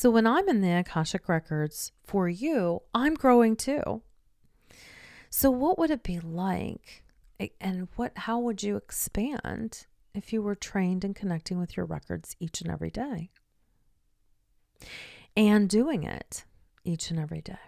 So 0.00 0.12
when 0.12 0.28
I'm 0.28 0.48
in 0.48 0.60
the 0.60 0.70
Akashic 0.70 1.28
Records 1.28 1.90
for 2.04 2.28
you, 2.28 2.82
I'm 2.94 3.14
growing 3.14 3.56
too. 3.56 4.02
So 5.28 5.50
what 5.50 5.76
would 5.76 5.90
it 5.90 6.04
be 6.04 6.20
like 6.20 7.02
and 7.60 7.88
what 7.96 8.16
how 8.16 8.38
would 8.38 8.62
you 8.62 8.76
expand 8.76 9.86
if 10.14 10.32
you 10.32 10.40
were 10.40 10.54
trained 10.54 11.04
in 11.04 11.14
connecting 11.14 11.58
with 11.58 11.76
your 11.76 11.84
records 11.84 12.36
each 12.38 12.60
and 12.60 12.70
every 12.70 12.92
day? 12.92 13.30
And 15.36 15.68
doing 15.68 16.04
it 16.04 16.44
each 16.84 17.10
and 17.10 17.18
every 17.18 17.40
day. 17.40 17.58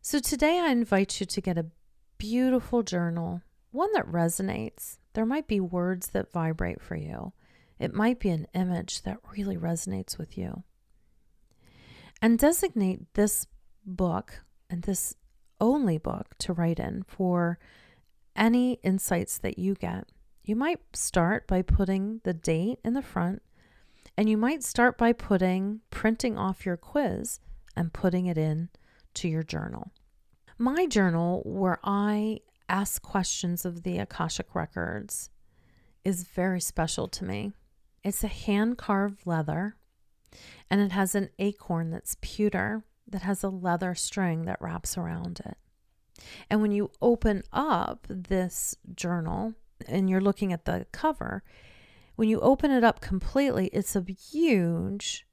So 0.00 0.20
today 0.20 0.60
I 0.60 0.68
invite 0.68 1.18
you 1.18 1.26
to 1.26 1.40
get 1.40 1.58
a 1.58 1.66
beautiful 2.18 2.84
journal, 2.84 3.42
one 3.72 3.90
that 3.94 4.06
resonates. 4.06 4.98
There 5.14 5.26
might 5.26 5.48
be 5.48 5.58
words 5.58 6.10
that 6.10 6.30
vibrate 6.30 6.80
for 6.80 6.94
you. 6.94 7.32
It 7.80 7.92
might 7.92 8.20
be 8.20 8.28
an 8.28 8.46
image 8.54 9.02
that 9.02 9.18
really 9.36 9.56
resonates 9.56 10.16
with 10.16 10.38
you. 10.38 10.62
And 12.22 12.38
designate 12.38 13.12
this 13.14 13.48
book 13.84 14.44
and 14.70 14.82
this 14.82 15.16
only 15.60 15.98
book 15.98 16.36
to 16.38 16.52
write 16.52 16.78
in 16.78 17.02
for 17.08 17.58
any 18.36 18.74
insights 18.84 19.38
that 19.38 19.58
you 19.58 19.74
get. 19.74 20.06
You 20.44 20.54
might 20.54 20.78
start 20.94 21.48
by 21.48 21.62
putting 21.62 22.20
the 22.22 22.32
date 22.32 22.78
in 22.84 22.94
the 22.94 23.02
front, 23.02 23.42
and 24.16 24.28
you 24.28 24.36
might 24.36 24.62
start 24.62 24.96
by 24.96 25.12
putting 25.12 25.80
printing 25.90 26.38
off 26.38 26.64
your 26.64 26.76
quiz 26.76 27.40
and 27.76 27.92
putting 27.92 28.26
it 28.26 28.38
in 28.38 28.68
to 29.14 29.28
your 29.28 29.42
journal. 29.42 29.90
My 30.58 30.86
journal, 30.86 31.42
where 31.44 31.80
I 31.82 32.38
ask 32.68 33.02
questions 33.02 33.64
of 33.64 33.82
the 33.82 33.98
Akashic 33.98 34.54
Records, 34.54 35.28
is 36.04 36.22
very 36.22 36.60
special 36.60 37.08
to 37.08 37.24
me. 37.24 37.52
It's 38.04 38.22
a 38.22 38.28
hand 38.28 38.78
carved 38.78 39.26
leather 39.26 39.74
and 40.70 40.80
it 40.80 40.92
has 40.92 41.14
an 41.14 41.30
acorn 41.38 41.90
that's 41.90 42.16
pewter 42.20 42.84
that 43.06 43.22
has 43.22 43.42
a 43.42 43.48
leather 43.48 43.94
string 43.94 44.44
that 44.44 44.60
wraps 44.60 44.96
around 44.96 45.40
it. 45.44 45.56
And 46.48 46.62
when 46.62 46.72
you 46.72 46.90
open 47.00 47.42
up 47.52 48.06
this 48.08 48.76
journal 48.94 49.54
and 49.88 50.08
you're 50.08 50.20
looking 50.20 50.52
at 50.52 50.64
the 50.64 50.86
cover, 50.92 51.42
when 52.16 52.28
you 52.28 52.40
open 52.40 52.70
it 52.70 52.84
up 52.84 53.00
completely, 53.00 53.68
it's 53.68 53.96
a 53.96 54.04
huge 54.04 55.26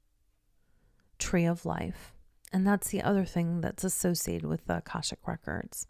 tree 1.18 1.44
of 1.44 1.66
life. 1.66 2.14
And 2.52 2.66
that's 2.66 2.88
the 2.88 3.02
other 3.02 3.24
thing 3.24 3.60
that's 3.60 3.84
associated 3.84 4.48
with 4.48 4.66
the 4.66 4.78
Akashic 4.78 5.20
Records. 5.26 5.86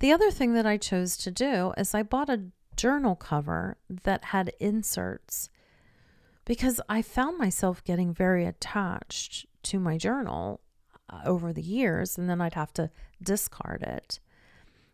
The 0.00 0.12
other 0.12 0.30
thing 0.30 0.54
that 0.54 0.66
I 0.66 0.76
chose 0.76 1.16
to 1.18 1.30
do 1.30 1.72
is 1.78 1.94
I 1.94 2.02
bought 2.02 2.28
a 2.28 2.46
journal 2.76 3.14
cover 3.14 3.78
that 3.88 4.26
had 4.26 4.52
inserts 4.60 5.48
because 6.46 6.80
I 6.88 7.02
found 7.02 7.36
myself 7.36 7.84
getting 7.84 8.14
very 8.14 8.46
attached 8.46 9.44
to 9.64 9.78
my 9.78 9.98
journal 9.98 10.60
uh, 11.10 11.20
over 11.26 11.52
the 11.52 11.60
years, 11.62 12.16
and 12.16 12.30
then 12.30 12.40
I'd 12.40 12.54
have 12.54 12.72
to 12.74 12.90
discard 13.22 13.82
it. 13.82 14.20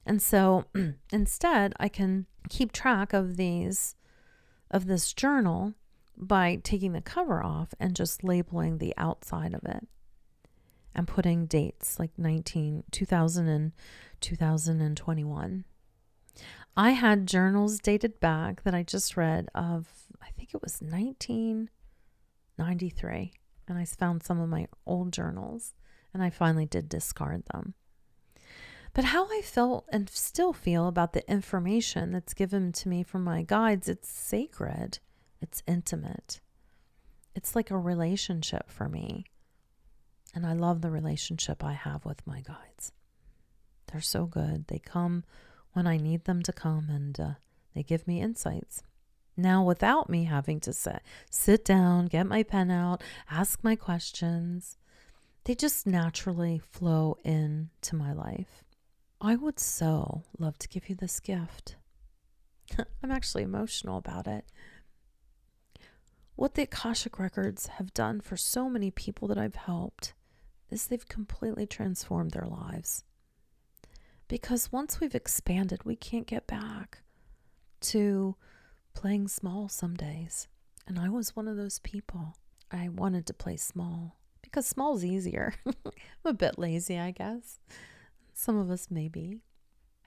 And 0.04 0.20
so 0.20 0.64
instead, 1.12 1.74
I 1.78 1.88
can 1.88 2.26
keep 2.48 2.72
track 2.72 3.12
of 3.12 3.36
these, 3.36 3.94
of 4.70 4.86
this 4.86 5.12
journal 5.12 5.74
by 6.16 6.58
taking 6.64 6.92
the 6.92 7.00
cover 7.00 7.44
off 7.44 7.74
and 7.78 7.94
just 7.94 8.24
labeling 8.24 8.78
the 8.78 8.94
outside 8.96 9.54
of 9.54 9.62
it 9.64 9.86
and 10.94 11.06
putting 11.06 11.46
dates 11.46 11.98
like 11.98 12.10
19, 12.18 12.84
2000 12.90 13.48
and 13.48 13.72
2021. 14.20 15.64
I 16.76 16.90
had 16.92 17.26
journals 17.26 17.78
dated 17.78 18.20
back 18.20 18.62
that 18.62 18.74
I 18.74 18.82
just 18.82 19.16
read 19.16 19.48
of, 19.54 19.88
I 20.22 20.28
think 20.36 20.54
it 20.54 20.62
was 20.62 20.78
1993. 20.80 23.32
And 23.68 23.78
I 23.78 23.84
found 23.84 24.22
some 24.22 24.40
of 24.40 24.48
my 24.48 24.68
old 24.86 25.12
journals 25.12 25.74
and 26.14 26.22
I 26.22 26.30
finally 26.30 26.66
did 26.66 26.88
discard 26.88 27.42
them. 27.52 27.74
But 28.94 29.04
how 29.04 29.26
I 29.26 29.40
felt 29.42 29.86
and 29.90 30.08
still 30.08 30.52
feel 30.52 30.86
about 30.86 31.14
the 31.14 31.28
information 31.30 32.12
that's 32.12 32.34
given 32.34 32.72
to 32.72 32.88
me 32.88 33.02
from 33.02 33.24
my 33.24 33.42
guides, 33.42 33.88
it's 33.88 34.08
sacred, 34.08 35.00
it's 35.40 35.62
intimate. 35.66 36.40
It's 37.34 37.56
like 37.56 37.70
a 37.70 37.78
relationship 37.78 38.70
for 38.70 38.88
me. 38.88 39.24
And 40.34 40.46
I 40.46 40.52
love 40.52 40.82
the 40.82 40.90
relationship 40.90 41.64
I 41.64 41.72
have 41.72 42.04
with 42.04 42.26
my 42.26 42.40
guides. 42.40 42.92
They're 43.90 44.02
so 44.02 44.26
good. 44.26 44.66
They 44.68 44.78
come 44.78 45.24
when 45.72 45.86
I 45.86 45.96
need 45.96 46.24
them 46.24 46.42
to 46.42 46.52
come 46.52 46.88
and 46.88 47.18
uh, 47.18 47.30
they 47.74 47.82
give 47.82 48.06
me 48.06 48.20
insights. 48.20 48.82
Now, 49.36 49.64
without 49.64 50.10
me 50.10 50.24
having 50.24 50.60
to 50.60 50.72
sit, 50.72 51.02
sit 51.30 51.64
down, 51.64 52.06
get 52.06 52.26
my 52.26 52.42
pen 52.42 52.70
out, 52.70 53.02
ask 53.30 53.64
my 53.64 53.76
questions, 53.76 54.76
they 55.44 55.54
just 55.54 55.86
naturally 55.86 56.60
flow 56.70 57.16
into 57.24 57.96
my 57.96 58.12
life. 58.12 58.62
I 59.20 59.36
would 59.36 59.58
so 59.58 60.24
love 60.38 60.58
to 60.58 60.68
give 60.68 60.88
you 60.88 60.94
this 60.94 61.18
gift. 61.18 61.76
I'm 63.02 63.10
actually 63.10 63.42
emotional 63.42 63.96
about 63.96 64.26
it. 64.26 64.44
What 66.36 66.54
the 66.54 66.62
Akashic 66.62 67.18
Records 67.18 67.68
have 67.68 67.94
done 67.94 68.20
for 68.20 68.36
so 68.36 68.68
many 68.68 68.90
people 68.90 69.28
that 69.28 69.38
I've 69.38 69.54
helped 69.54 70.14
is 70.70 70.86
they've 70.86 71.08
completely 71.08 71.66
transformed 71.66 72.32
their 72.32 72.46
lives. 72.46 73.04
Because 74.32 74.72
once 74.72 74.98
we've 74.98 75.14
expanded, 75.14 75.84
we 75.84 75.94
can't 75.94 76.26
get 76.26 76.46
back 76.46 77.02
to 77.82 78.34
playing 78.94 79.28
small 79.28 79.68
some 79.68 79.92
days. 79.92 80.48
And 80.86 80.98
I 80.98 81.10
was 81.10 81.36
one 81.36 81.48
of 81.48 81.58
those 81.58 81.78
people. 81.80 82.38
I 82.70 82.88
wanted 82.88 83.26
to 83.26 83.34
play 83.34 83.58
small 83.58 84.16
because 84.40 84.66
small's 84.66 85.04
easier. 85.04 85.52
I'm 85.66 85.74
a 86.24 86.32
bit 86.32 86.58
lazy, 86.58 86.98
I 86.98 87.10
guess. 87.10 87.58
Some 88.32 88.56
of 88.56 88.70
us 88.70 88.90
may 88.90 89.06
be. 89.06 89.42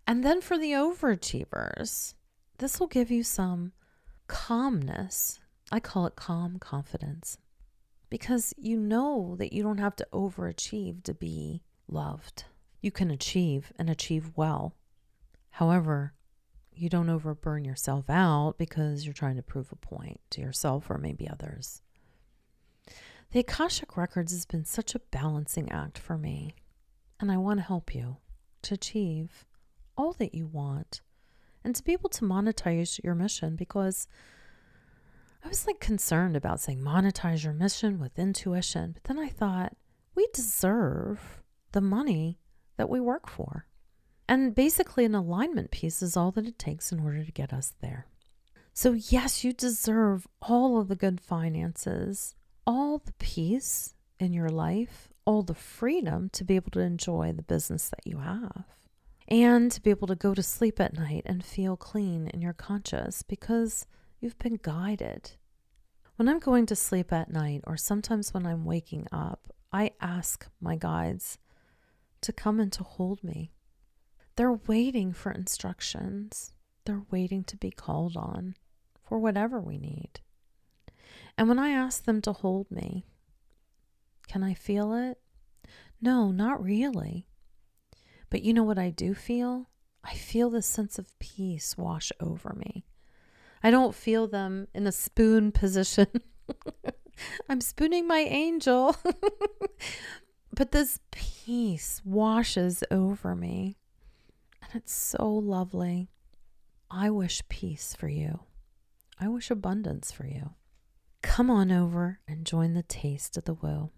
And 0.08 0.24
then 0.24 0.42
for 0.42 0.58
the 0.58 0.72
overachievers, 0.72 2.16
this 2.58 2.80
will 2.80 2.88
give 2.88 3.12
you 3.12 3.22
some 3.22 3.74
calmness. 4.26 5.40
I 5.72 5.80
call 5.80 6.08
it 6.08 6.16
calm 6.16 6.58
confidence 6.58 7.38
because 8.10 8.56
you 8.58 8.80
know 8.80 9.36
that 9.38 9.54
you 9.54 9.62
don't 9.62 9.78
have 9.78 9.96
to 9.98 10.08
overachieve 10.12 11.04
to 11.04 11.14
be 11.14 11.62
loved. 11.88 12.46
You 12.86 12.92
can 12.92 13.10
achieve 13.10 13.74
and 13.80 13.90
achieve 13.90 14.30
well. 14.36 14.76
However, 15.50 16.14
you 16.72 16.88
don't 16.88 17.10
overburn 17.10 17.66
yourself 17.66 18.12
out 18.12 18.60
because 18.60 19.06
you're 19.06 19.14
trying 19.16 19.38
to 19.38 19.42
prove 19.42 19.72
a 19.72 19.76
point 19.76 20.22
to 20.30 20.42
yourself 20.42 20.88
or 20.92 21.00
maybe 21.00 21.28
others. 21.28 21.82
The 23.32 23.40
Akashic 23.40 23.98
Records 23.98 24.32
has 24.34 24.46
been 24.46 24.66
such 24.66 24.94
a 24.94 25.00
balancing 25.00 25.72
act 25.72 25.98
for 25.98 26.16
me, 26.16 26.54
and 27.20 27.32
I 27.32 27.38
want 27.38 27.58
to 27.58 27.66
help 27.66 27.96
you 27.96 28.18
to 28.62 28.76
achieve 28.76 29.48
all 29.98 30.14
that 30.20 30.36
you 30.36 30.46
want 30.46 31.02
and 31.64 31.76
to 31.76 31.84
be 31.84 31.94
able 31.94 32.10
to 32.10 32.24
monetize 32.24 33.04
your 33.04 33.16
mission 33.16 33.56
because 33.56 34.08
I 35.44 35.48
was 35.48 35.66
like 35.66 35.80
concerned 35.80 36.36
about 36.36 36.60
saying 36.60 36.82
monetize 36.82 37.46
your 37.46 37.54
mission 37.54 37.98
with 37.98 38.20
intuition, 38.20 38.92
but 38.92 39.06
then 39.06 39.18
I 39.18 39.30
thought 39.30 39.76
we 40.14 40.28
deserve 40.36 41.42
the 41.72 41.82
money 41.82 42.38
that 42.78 42.90
we 42.90 43.00
work 43.00 43.30
for. 43.30 43.66
And 44.28 44.56
basically, 44.56 45.06
an 45.06 45.16
alignment 45.16 45.72
piece 45.72 46.02
is 46.02 46.18
all 46.18 46.32
that 46.32 46.48
it 46.48 46.58
takes 46.58 46.92
in 46.92 47.00
order 47.00 47.24
to 47.24 47.32
get 47.32 47.54
us 47.54 47.74
there. 47.82 48.08
So, 48.74 48.94
yes, 48.94 49.44
you 49.44 49.54
deserve 49.54 50.28
all 50.42 50.80
of 50.80 50.88
the 50.88 50.96
good 50.96 51.22
finances 51.22 52.36
all 52.68 53.00
the 53.00 53.14
peace 53.14 53.94
in 54.20 54.34
your 54.34 54.50
life, 54.50 55.10
all 55.26 55.44
the 55.44 55.54
freedom 55.54 56.30
to 56.30 56.44
be 56.44 56.56
able 56.56 56.72
to 56.72 56.80
enjoy 56.80 57.32
the 57.32 57.44
business 57.44 57.90
that 57.90 58.06
you 58.06 58.20
have, 58.20 58.66
and 59.28 59.72
to 59.72 59.82
be 59.82 59.90
able 59.90 60.08
to 60.08 60.16
go 60.16 60.34
to 60.34 60.44
sleep 60.44 60.80
at 60.80 60.94
night 60.94 61.24
and 61.26 61.44
feel 61.44 61.78
clean 61.78 62.28
in 62.28 62.42
your 62.42 62.54
conscious 62.54 63.22
because 63.24 63.86
you've 64.20 64.40
been 64.40 64.60
guided. 64.62 65.32
When 66.16 66.30
I'm 66.30 66.40
going 66.40 66.66
to 66.68 66.76
sleep 66.76 67.12
at 67.12 67.32
night, 67.32 67.62
or 67.68 67.76
sometimes 67.76 68.34
when 68.34 68.46
I'm 68.46 68.66
waking 68.66 69.08
up, 69.12 69.54
I 69.72 69.92
ask 70.00 70.48
my 70.62 70.76
guides 70.76 71.38
to 72.26 72.34
come 72.34 72.60
and 72.60 72.72
to 72.74 72.84
hold 72.84 73.24
me. 73.24 73.52
They're 74.36 74.60
waiting 74.68 75.14
for 75.14 75.32
instructions. 75.32 76.54
They're 76.86 77.06
waiting 77.12 77.44
to 77.46 77.58
be 77.58 77.72
called 77.72 78.18
on 78.18 78.56
for 79.04 79.20
whatever 79.20 79.60
we 79.60 79.78
need. 79.78 80.20
And 81.38 81.48
when 81.48 81.60
I 81.60 81.70
ask 81.70 82.04
them 82.04 82.22
to 82.24 82.34
hold 82.34 82.72
me, 82.72 83.06
can 84.28 84.44
I 84.44 84.56
feel 84.56 84.94
it? 84.94 85.20
No, 86.02 86.32
not 86.32 86.64
really. 86.64 87.28
But 88.30 88.42
you 88.42 88.54
know 88.54 88.64
what 88.64 88.80
I 88.80 88.90
do 88.90 89.14
feel? 89.14 89.70
I 90.04 90.16
feel 90.16 90.50
this 90.50 90.68
sense 90.68 90.98
of 90.98 91.18
peace 91.20 91.78
wash 91.78 92.12
over 92.20 92.54
me. 92.54 92.86
I 93.62 93.72
don't 93.72 93.96
feel 93.96 94.28
them 94.28 94.68
in 94.74 94.88
a 94.88 94.92
spoon 94.92 95.52
position. 95.52 96.08
I'm 97.48 97.62
spooning 97.62 98.08
my 98.08 98.20
angel. 98.20 98.96
but 100.56 100.72
this 100.72 101.00
peace 101.12 102.02
washes 102.06 102.84
over 102.90 103.36
me. 103.36 103.78
And 104.62 104.82
it's 104.82 104.94
so 104.94 105.30
lovely. 105.30 106.10
I 106.90 107.10
wish 107.10 107.48
peace 107.50 107.94
for 107.94 108.08
you. 108.08 108.42
I 109.20 109.28
wish 109.28 109.52
abundance 109.52 110.12
for 110.12 110.26
you. 110.26 110.52
Come 111.22 111.50
on 111.50 111.72
over 111.72 112.20
and 112.28 112.46
join 112.46 112.74
the 112.74 112.84
taste 112.84 113.38
of 113.38 113.46
the 113.46 113.54
woo. 113.54 113.92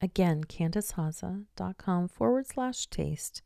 Again, 0.00 0.44
CandiceHozza.com 0.44 2.08
forward 2.08 2.46
slash 2.46 2.86
taste. 2.86 3.42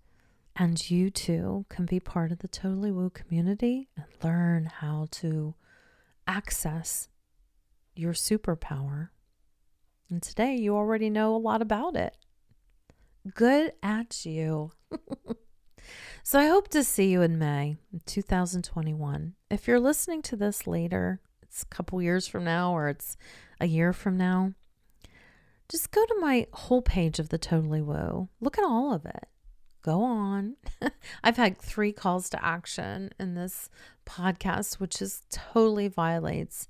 And 0.57 0.91
you 0.91 1.11
too 1.11 1.67
can 1.69 1.85
be 1.85 2.01
part 2.01 2.33
of 2.33 2.39
the 2.39 2.49
Totally 2.49 2.91
Woo 2.91 3.11
community 3.11 3.89
and 3.95 4.07
learn 4.25 4.65
how 4.65 5.07
to 5.13 5.55
access 6.27 7.09
your 7.95 8.15
superpower. 8.15 9.11
And 10.11 10.23
today 10.23 10.55
you 10.55 10.77
already 10.77 11.11
know 11.11 11.35
a 11.35 11.39
lot 11.39 11.63
about 11.63 11.97
it. 11.97 12.17
Good 13.35 13.73
at 13.83 14.25
you. 14.25 14.73
so 16.23 16.39
I 16.39 16.47
hope 16.47 16.69
to 16.69 16.85
see 16.85 17.11
you 17.11 17.23
in 17.23 17.39
May 17.39 17.77
2021. 18.07 19.35
If 19.51 19.67
you're 19.67 19.81
listening 19.81 20.23
to 20.23 20.37
this 20.37 20.67
later, 20.67 21.21
it's 21.43 21.63
a 21.63 21.67
couple 21.67 22.01
years 22.01 22.29
from 22.29 22.45
now 22.45 22.73
or 22.73 22.89
it's 22.89 23.17
a 23.61 23.67
year 23.67 23.93
from 23.93 24.17
now, 24.17 24.53
just 25.69 25.91
go 25.91 26.05
to 26.05 26.17
my 26.21 26.47
whole 26.53 26.83
page 26.83 27.19
of 27.19 27.31
the 27.31 27.39
Totally 27.39 27.83
Woo. 27.83 28.29
Look 28.41 28.59
at 28.59 28.65
all 28.65 28.93
of 28.93 29.05
it. 29.05 29.27
Go 29.83 30.03
on. 30.03 30.57
I've 31.25 31.37
had 31.37 31.59
three 31.59 31.93
calls 31.93 32.29
to 32.31 32.45
action 32.45 33.11
in 33.19 33.35
this 33.35 33.71
podcast, 34.05 34.75
which 34.75 35.03
is 35.03 35.23
totally 35.31 35.89
violates 35.89 36.69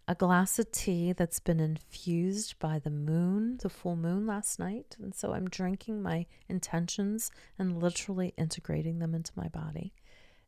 a 0.06 0.14
glass 0.14 0.60
of 0.60 0.70
tea 0.70 1.12
that's 1.12 1.40
been 1.40 1.58
infused 1.58 2.58
by 2.60 2.78
the 2.78 2.90
moon, 2.90 3.58
the 3.62 3.68
full 3.68 3.96
moon 3.96 4.26
last 4.26 4.60
night. 4.60 4.96
And 5.02 5.12
so 5.12 5.32
I'm 5.32 5.50
drinking 5.50 6.02
my 6.02 6.26
intentions 6.48 7.32
and 7.58 7.82
literally 7.82 8.32
integrating 8.38 9.00
them 9.00 9.12
into 9.12 9.32
my 9.34 9.48
body, 9.48 9.92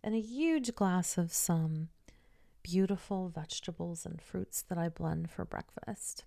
and 0.04 0.14
a 0.14 0.20
huge 0.20 0.74
glass 0.74 1.18
of 1.18 1.32
some 1.32 1.88
beautiful 2.62 3.28
vegetables 3.28 4.06
and 4.06 4.22
fruits 4.22 4.62
that 4.62 4.78
I 4.78 4.88
blend 4.88 5.30
for 5.30 5.44
breakfast. 5.44 6.24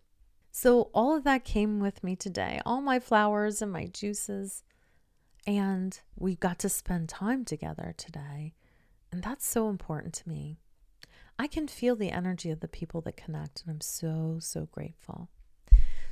So, 0.52 0.90
all 0.94 1.16
of 1.16 1.24
that 1.24 1.44
came 1.44 1.80
with 1.80 2.04
me 2.04 2.16
today, 2.16 2.62
all 2.66 2.82
my 2.82 3.00
flowers 3.00 3.62
and 3.62 3.72
my 3.72 3.86
juices. 3.86 4.64
And 5.46 6.00
we 6.16 6.36
got 6.36 6.60
to 6.60 6.70
spend 6.70 7.08
time 7.08 7.46
together 7.46 7.94
today. 7.96 8.54
And 9.12 9.24
that's 9.24 9.46
so 9.46 9.70
important 9.70 10.14
to 10.16 10.30
me. 10.30 10.60
I 11.40 11.48
can 11.48 11.68
feel 11.68 11.96
the 11.96 12.10
energy 12.10 12.50
of 12.50 12.60
the 12.60 12.68
people 12.68 13.02
that 13.02 13.16
connect, 13.16 13.62
and 13.62 13.72
I'm 13.72 13.82
so, 13.82 14.38
so 14.42 14.68
grateful. 14.72 15.30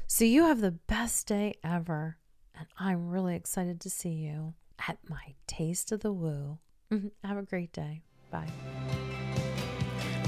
So, 0.07 0.25
you 0.25 0.43
have 0.43 0.61
the 0.61 0.71
best 0.71 1.27
day 1.27 1.55
ever. 1.63 2.17
And 2.57 2.67
I'm 2.79 3.09
really 3.09 3.36
excited 3.36 3.81
to 3.81 3.89
see 3.89 4.11
you 4.11 4.53
at 4.88 4.97
my 5.09 5.33
Taste 5.47 5.91
of 5.91 6.01
the 6.01 6.13
Woo. 6.13 6.59
Mm-hmm. 6.91 7.07
Have 7.27 7.38
a 7.38 7.43
great 7.43 7.73
day. 7.73 8.01
Bye. 8.31 8.51